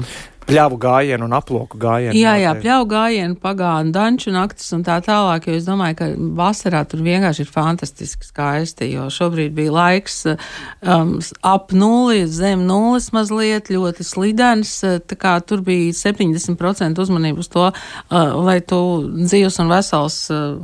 Pļāvu 0.47 0.77
gājienu 0.79 1.27
un 1.27 1.35
aploku 1.35 1.79
gājienu. 1.81 2.15
Jā, 2.15 2.37
jā, 2.39 2.53
pļauju 2.61 2.87
gājienu, 2.91 3.37
pagānu, 3.41 3.91
danču 3.95 4.31
naktis 4.31 4.69
un 4.75 4.85
tā 4.87 4.97
tālāk, 5.03 5.49
jo 5.49 5.57
es 5.59 5.67
domāju, 5.67 5.97
ka 5.99 6.07
vasarā 6.39 6.83
tur 6.87 7.03
vienkārši 7.05 7.43
ir 7.43 7.51
fantastiski 7.51 8.29
skaisti, 8.29 8.87
jo 8.93 9.09
šobrīd 9.13 9.55
bija 9.57 9.73
laiks 9.75 10.21
um, 10.29 11.17
ap 11.43 11.73
nulli, 11.75 12.23
zem 12.31 12.63
nulles 12.69 13.09
mazliet, 13.15 13.71
ļoti 13.73 14.05
slidens, 14.07 14.71
tā 14.81 15.19
kā 15.19 15.35
tur 15.43 15.63
bija 15.67 15.91
70% 15.95 17.03
uzmanību 17.03 17.43
uz 17.43 17.51
to, 17.51 17.67
uh, 17.67 18.17
lai 18.47 18.59
tu 18.63 18.79
dzīvs 19.17 19.59
un 19.63 19.73
vesels 19.75 20.19
uh, 20.31 20.55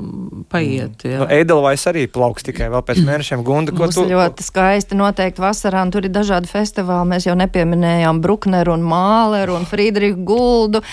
paietu. 0.54 1.12
Nu, 1.12 1.26
Jā. 1.26 1.28
Edelvais 1.44 1.84
arī 1.90 2.06
plauks 2.12 2.46
tikai 2.48 2.70
vēl 2.72 2.84
pēc 2.88 3.04
mēnešiem. 3.04 3.44
Gunda, 3.44 3.74
ko 3.76 3.88
Būs 3.88 3.98
tu? 3.98 4.06
ļoti 4.08 4.46
skaisti 4.46 4.98
noteikti 4.98 5.44
vasarā, 5.44 5.84
un 5.84 5.92
tur 5.94 6.08
ir 6.08 6.14
dažādi 6.14 6.48
festivāli. 6.52 7.10
Mēs 7.12 7.28
jau 7.28 7.36
nepieminējām 7.40 8.22
Brukneru 8.24 8.76
un 8.78 8.86
Māleru 8.88 9.58
un 9.58 9.68
Friedrihu 9.74 10.22
Guldu. 10.28 10.84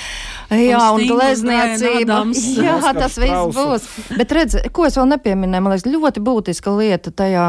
Jā, 0.51 0.81
un, 0.95 1.05
un 1.05 1.13
glezniecība. 1.13 2.23
Jā, 2.65 2.81
tas 2.97 3.21
viss 3.21 3.55
būs. 3.55 3.87
Bet 4.19 4.35
redz, 4.35 4.59
ko 4.75 4.89
es 4.89 4.99
vēl 4.99 5.13
nepieminēju, 5.15 5.67
man 5.67 5.77
liekas, 5.77 5.89
ļoti 5.91 6.25
būtiska 6.27 6.75
lieta 6.81 7.15
tajā 7.15 7.47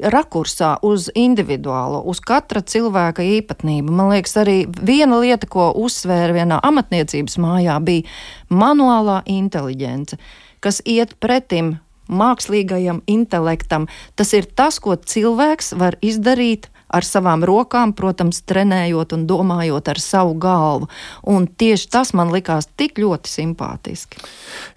rakursā 0.00 0.76
uz 0.82 1.08
individuālo, 1.18 2.02
uz 2.08 2.20
katra 2.24 2.62
cilvēka 2.64 3.24
īpatnību. 3.38 3.92
Man 3.92 4.12
liekas, 4.12 4.36
arī 4.40 4.56
viena 4.80 5.20
lieta, 5.22 5.48
ko 5.50 5.70
uzsvēra 5.78 6.34
vienā 6.36 6.60
amatniecības 6.64 7.38
mājā, 7.42 7.78
bija 7.84 8.08
manuālā 8.50 9.22
inteliģence, 9.30 10.18
kas 10.64 10.80
iet 10.88 11.16
pretim 11.20 11.76
mākslīgajam 12.12 13.02
intelektam. 13.10 13.88
Tas 14.18 14.32
ir 14.36 14.48
tas, 14.48 14.80
ko 14.82 14.96
cilvēks 14.96 15.72
var 15.78 15.98
izdarīt 16.04 16.68
ar 16.92 17.06
savām 17.06 17.44
rokām, 17.48 17.94
protams, 17.96 18.42
trenējot 18.48 19.14
un 19.16 19.24
domājot 19.28 19.88
ar 19.92 20.00
savu 20.02 20.36
galvu. 20.40 20.88
Un 21.28 21.46
tieši 21.46 21.88
tas 21.92 22.12
man 22.16 22.32
likās 22.34 22.68
tik 22.76 23.00
ļoti 23.02 23.32
simpātiski. 23.32 24.20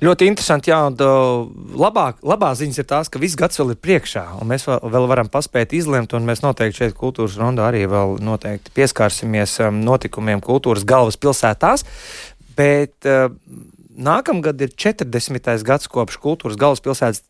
Ļoti 0.06 0.30
interesanti, 0.32 0.72
jā, 0.72 0.80
un 0.90 0.98
uh, 1.04 1.46
labāk, 1.80 2.22
labā 2.26 2.54
ziņas 2.58 2.82
ir 2.82 2.90
tās, 2.90 3.12
ka 3.12 3.22
viss 3.22 3.38
gads 3.40 3.60
vēl 3.62 3.76
ir 3.76 3.82
priekšā, 3.84 4.26
un 4.40 4.52
mēs 4.52 4.68
vēl, 4.70 4.82
vēl 4.96 5.10
varam 5.12 5.32
paspēt 5.32 5.76
izlemt, 5.78 6.16
un 6.16 6.28
mēs 6.28 6.44
noteikti 6.46 6.84
šeit 6.84 6.98
kultūras 6.98 7.38
rondā 7.42 7.70
arī 7.70 7.86
vēl 7.92 8.18
noteikti 8.24 8.74
pieskārsimies 8.76 9.60
um, 9.68 9.84
notikumiem 9.86 10.44
kultūras 10.46 10.88
galvaspilsētās, 10.88 11.86
bet 12.56 13.10
uh, 13.10 13.30
Nākamgad 13.96 14.60
ir 14.60 14.74
40. 14.76 15.64
gads, 15.64 15.88
kopš 15.88 16.18
kultūras 16.20 16.58
galvaspilsētas 16.60 17.22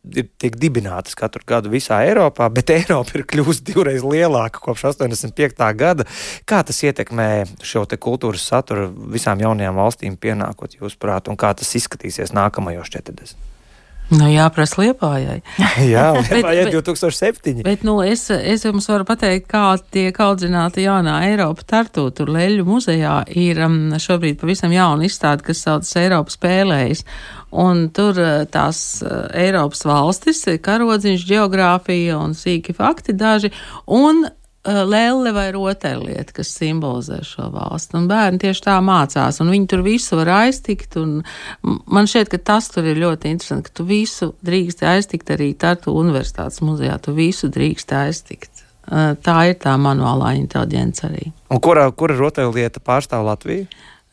tiek 0.41 0.56
dibinātas 0.58 1.13
katru 1.17 1.45
gadu 1.45 1.69
visā 1.69 1.99
Eiropā, 2.08 2.47
bet 2.49 2.73
Eiropa 2.78 3.19
ir 3.19 3.25
kļuvusi 3.30 3.65
divreiz 3.69 4.06
lielāka 4.06 4.63
kopš 4.65 4.88
85. 4.95 5.62
gada. 5.78 6.08
Kā 6.49 6.63
tas 6.65 6.82
ietekmē 6.82 7.30
šo 7.62 7.86
kultūras 7.86 8.47
saturu 8.49 8.89
visām 9.13 9.43
jaunajām 9.45 9.78
valstīm 9.78 10.17
pienākot, 10.17 10.80
jūsuprāt, 10.82 11.30
un 11.30 11.38
kā 11.38 11.54
tas 11.54 11.75
izskatīsies 11.78 12.34
nākamajos 12.34 12.89
40? 12.97 13.55
Nu, 14.13 14.28
jāprasa 14.30 14.84
liepājai. 14.84 15.39
Jā, 15.94 16.06
vai 16.30 16.54
ir 16.60 16.70
bet- 16.70 16.76
2007? 16.91 17.63
Bet 17.65 17.86
nu, 17.88 17.98
es, 18.06 18.28
es 18.30 18.65
jums 18.68 18.86
varu 18.91 19.08
pateikt, 19.08 19.48
kā 19.50 19.63
tiek 19.94 20.20
audzināta 20.22 20.84
jaunā 20.84 21.18
Eiropa 21.32 21.65
tartu. 21.65 22.06
Tur 22.13 22.30
Leļu 22.36 22.68
muzejā 22.68 23.15
ir 23.34 23.63
um, 23.65 23.80
šobrīd 24.02 24.38
pavisam 24.41 24.74
jauna 24.76 25.08
izstāde, 25.10 25.46
kas 25.48 25.63
saucas 25.65 25.96
Eiropas 26.02 26.38
spēlējas. 26.38 27.02
Un 27.65 27.88
tur 27.96 28.20
uh, 28.22 28.46
tās 28.52 28.80
uh, 29.02 29.26
Eiropas 29.34 29.86
valstis, 29.89 30.44
karodziņš, 30.62 31.26
geogrāfija 31.32 32.22
un 32.22 32.38
sīki 32.38 32.78
fakti 32.78 33.18
daži. 33.18 33.54
Un 33.89 34.28
lēle 34.65 35.32
vai 35.36 35.47
rotaļlieta, 35.54 36.34
kas 36.39 36.51
simbolizē 36.58 37.21
šo 37.25 37.49
valstu. 37.54 37.99
Un 37.99 38.10
bērni 38.10 38.41
tieši 38.41 38.65
tā 38.65 38.75
mācās, 38.84 39.39
un 39.43 39.51
viņi 39.54 39.69
tur 39.71 39.84
visu 39.86 40.19
var 40.19 40.32
aiztikt. 40.41 40.97
Man 41.63 42.10
šķiet, 42.10 42.32
ka 42.34 42.41
tas 42.51 42.69
tur 42.73 42.88
ir 42.89 42.99
ļoti 43.01 43.34
interesanti, 43.36 43.69
ka 43.69 43.80
tu 43.80 43.88
visu 43.89 44.34
drīkst 44.45 44.86
aiztikt 44.89 45.32
arī 45.36 45.54
Tartu 45.60 45.95
Universitātes 45.95 46.63
muzejā. 46.65 46.97
Tu 47.04 47.15
visu 47.17 47.49
drīkst 47.54 47.95
aiztikt. 47.95 48.65
Tā 48.86 49.38
ir 49.49 49.58
tā 49.62 49.73
manuālā 49.82 50.36
inteliģence 50.38 51.08
arī. 51.08 51.32
Un 51.49 51.62
kura, 51.63 51.88
kura 51.97 52.17
rotaļlieta 52.19 52.84
pārstāv 52.86 53.25
Latviju? 53.25 53.65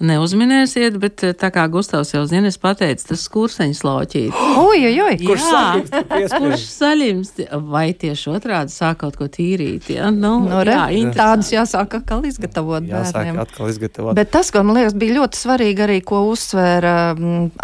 Neuzminēsiet, 0.02 0.96
bet 1.00 1.22
eh, 1.26 1.34
tā 1.38 1.52
kā 1.54 1.64
Gustavs 1.72 2.12
jau 2.14 2.24
zina, 2.28 2.50
es 2.50 2.58
pateicu, 2.60 3.06
tas 3.12 3.22
kurseņš 3.32 3.82
loķīt. 3.86 4.40
Oi, 4.60 4.80
oi, 4.88 4.94
oi! 5.06 5.14
Kurš 5.22 5.46
saļimst? 5.46 5.96
Kurš 6.32 6.64
saļimst? 6.72 7.42
Vai 7.72 7.84
tieši 7.98 8.30
otrādi 8.34 8.74
sāk 8.74 9.00
kaut 9.02 9.16
ko 9.20 9.28
tīrīt? 9.32 9.88
Ja? 9.94 10.10
Nu, 10.10 10.34
no, 10.42 10.60
nu, 10.60 10.62
jā, 10.66 10.86
tādus 11.16 11.52
jāsāk 11.54 11.96
atkal 12.00 12.26
izgatavot 12.28 12.86
jāsāk 12.88 13.18
bērniem. 13.18 13.40
atkal 13.42 13.70
izgatavot. 13.70 14.16
Bet 14.18 14.32
tas, 14.34 14.50
ko 14.54 14.64
man 14.66 14.80
liekas, 14.80 14.96
bija 14.98 15.16
ļoti 15.20 15.40
svarīgi 15.40 15.86
arī, 15.86 16.00
ko 16.06 16.24
uzsvēra 16.32 16.94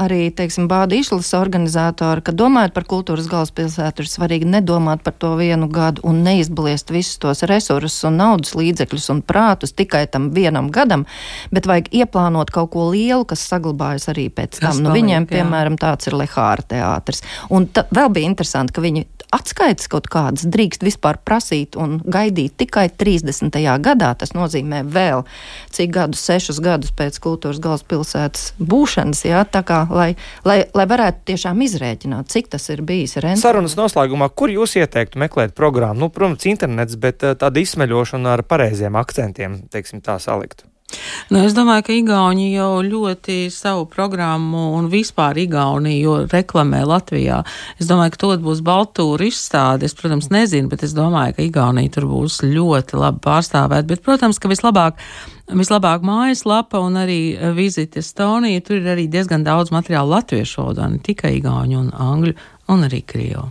arī, 0.05 0.21
teiksim, 0.39 0.69
Bāda 0.71 0.99
Išlas 0.99 1.33
organizātori, 1.39 2.25
ka 2.25 2.35
domājot 2.37 2.77
par 2.77 2.89
kultūras 2.89 3.29
galvaspilsētu, 3.31 4.05
ir 4.05 4.13
svarīgi 4.13 4.49
nedomāt 4.49 5.05
par 5.07 5.17
to 5.19 5.35
vienu 5.41 5.69
gadu 5.73 6.05
un 6.09 6.23
neizbliest 6.27 6.93
visus 6.95 7.19
tos 7.23 7.45
resursus 7.49 8.07
un 8.09 8.19
naudas 8.23 8.55
līdzekļus 8.59 9.11
un 9.15 9.23
prātus 9.27 9.75
tikai 9.77 10.07
tam 10.11 10.31
vienam 10.37 10.71
gadam, 10.75 11.07
bet 11.55 11.69
vajag 11.69 11.91
ieplānot 12.03 12.28
ieplānot 12.29 12.51
kaut 12.53 12.73
ko 12.73 12.91
lielu, 12.93 13.25
kas 13.25 13.47
saglabājas 13.49 14.09
arī 14.13 14.29
pēc 14.31 14.61
tam. 14.61 14.83
Nu, 14.83 14.93
viņiem, 14.93 15.25
jā. 15.25 15.39
piemēram, 15.39 15.79
tāds 15.79 16.09
ir 16.09 16.17
Lehāra 16.19 16.63
teātris. 16.63 17.23
Un 17.51 17.69
vēl 17.69 18.11
bija 18.13 18.29
interesanti, 18.29 18.75
ka 18.75 18.83
viņi 18.85 19.07
atskaites 19.35 19.89
kaut 19.93 20.09
kādas 20.09 20.47
drīkst 20.49 20.85
vispār 20.85 21.19
prasīt 21.21 21.77
un 21.77 21.99
gaidīt 22.05 22.57
tikai 22.61 22.89
30. 22.89 23.53
gadā. 23.85 24.15
Tas 24.17 24.33
nozīmē 24.33 24.85
vēl 24.89 25.25
cik 25.75 25.93
gadus, 25.93 26.23
sešus 26.25 26.61
gadus 26.65 26.93
pēc 26.97 27.19
kultūras 27.21 27.61
galvaspilsētas 27.61 28.55
būšanas, 28.59 29.25
jā, 29.29 29.43
tā 29.45 29.63
kā, 29.69 29.83
lai, 29.93 30.15
lai, 30.49 30.63
lai 30.75 30.87
varētu 30.89 31.29
tiešām 31.33 31.61
izrēķināt, 31.67 32.33
cik 32.33 32.49
tas 32.55 32.69
ir 32.73 32.83
bijis 32.83 33.19
rentable. 33.19 33.45
Sarunas 33.45 33.77
noslēgumā, 33.79 34.31
kur 34.33 34.53
jūs 34.53 34.79
ieteiktu 34.81 35.21
meklēt 35.21 35.57
programmu? 35.59 36.07
Nu, 36.07 36.13
protams, 36.15 36.49
internets, 36.49 36.97
bet 37.01 37.25
eh, 37.27 37.37
tāda 37.39 37.65
izsmeļošana 37.65 38.39
ar 38.39 38.47
pareiziem 38.49 38.97
akcentiem, 38.97 39.63
teiksim 39.73 40.05
tā 40.05 40.17
salikt. 40.23 40.68
Nu, 41.29 41.43
es 41.45 41.53
domāju, 41.53 41.85
ka 41.85 41.93
Igauni 41.93 42.47
jau 42.55 42.81
ļoti 42.81 43.51
savu 43.53 43.85
programmu 43.93 44.71
un 44.79 44.89
vispār 44.89 45.37
Igauniju 45.43 46.15
reklamē 46.33 46.81
Latvijā. 46.89 47.43
Es 47.77 47.91
domāju, 47.91 48.15
ka 48.15 48.23
to 48.23 48.31
būs 48.47 48.63
Baltūra 48.65 49.29
izstāde. 49.29 49.85
Es, 49.85 49.97
protams, 49.99 50.31
nezinu, 50.33 50.71
bet 50.73 50.87
es 50.87 50.97
domāju, 50.97 51.37
ka 51.37 51.45
Igaunija 51.45 51.93
tur 51.99 52.09
būs 52.09 52.41
ļoti 52.47 53.03
labi 53.03 53.21
pārstāvēt. 53.27 53.91
Bet, 53.91 54.05
protams, 54.07 54.41
ka 54.41 54.51
vislabāk 54.53 54.97
Vislabāk 55.49 56.03
mājaslapa 56.05 56.77
un 56.85 56.99
arī 57.01 57.21
vizita 57.57 58.03
Estonija. 58.03 58.61
Tur 58.61 58.83
ir 58.83 58.91
arī 58.93 59.07
diezgan 59.09 59.47
daudz 59.47 59.73
materiālu 59.73 60.13
latviešu 60.13 60.61
valodā, 60.61 60.91
ne 60.93 61.01
tikai 61.01 61.39
igauņu 61.39 61.79
un 61.87 61.89
angļu 61.97 62.35
un 62.69 62.85
arī 62.85 63.01
krievu. 63.09 63.47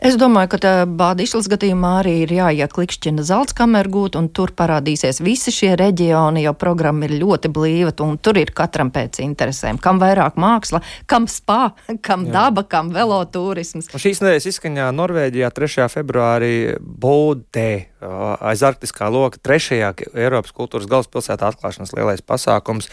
Es 0.00 0.16
domāju, 0.16 0.54
ka 0.54 0.72
Bāda 0.88 1.24
Išlas 1.24 1.48
gadījumā 1.50 1.90
arī 2.00 2.14
ir 2.24 2.32
jāiet 2.32 2.72
klikšķina 2.72 3.24
zelta 3.26 3.56
kameru 3.58 3.92
gūt, 3.96 4.16
un 4.16 4.30
tur 4.32 4.52
parādīsies 4.56 5.20
visi 5.24 5.52
šie 5.54 5.74
reģioni, 5.78 6.44
jo 6.46 6.54
programma 6.56 7.06
ir 7.06 7.18
ļoti 7.20 7.50
blīva, 7.52 7.92
un 8.06 8.16
tur 8.18 8.40
ir 8.40 8.54
katram 8.56 8.92
pēc 8.94 9.20
interesēm. 9.24 9.80
Kam 9.82 10.00
vairāk 10.02 10.40
māksla, 10.40 10.80
kam 11.10 11.28
spā, 11.30 11.74
kam 12.06 12.26
Jā. 12.28 12.32
daba, 12.38 12.64
kam 12.64 12.94
velotūrisms. 12.96 13.92
Un 13.92 14.02
šīs 14.02 14.22
nedēļas 14.24 14.48
izskaņā 14.54 14.88
Norvēģijā 14.96 15.52
3. 15.60 15.88
februārī 15.92 16.54
Bodē 16.80 17.70
aiz 18.00 18.62
arktiskā 18.64 19.10
loka 19.12 19.40
trešajā 19.44 19.92
Eiropas 20.14 20.54
kultūras 20.56 20.88
galvaspilsētā 20.90 21.52
atklāšanas 21.52 21.92
lielais 21.96 22.24
pasākums. 22.24 22.88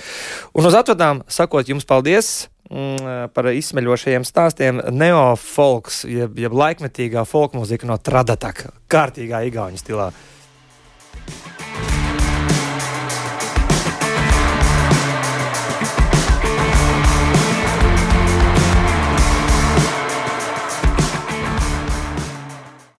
Un 0.51 0.67
uz 0.67 0.75
atvadām 0.77 1.23
sakot 1.31 1.71
jums 1.71 1.87
paldies! 1.87 2.49
Mm, 2.67 3.29
par 3.31 3.47
izsmeļošajiem 3.55 4.25
stāstiem. 4.27 4.81
Neofolks, 4.91 6.01
jeb, 6.11 6.35
jeb 6.35 6.55
laikmetīgā 6.57 7.23
folkmūzika 7.27 7.87
no 7.87 7.95
Tradataka, 7.95 8.73
kārtīgā 8.91 9.45
igauņu 9.47 9.79
stilā. 9.79 10.09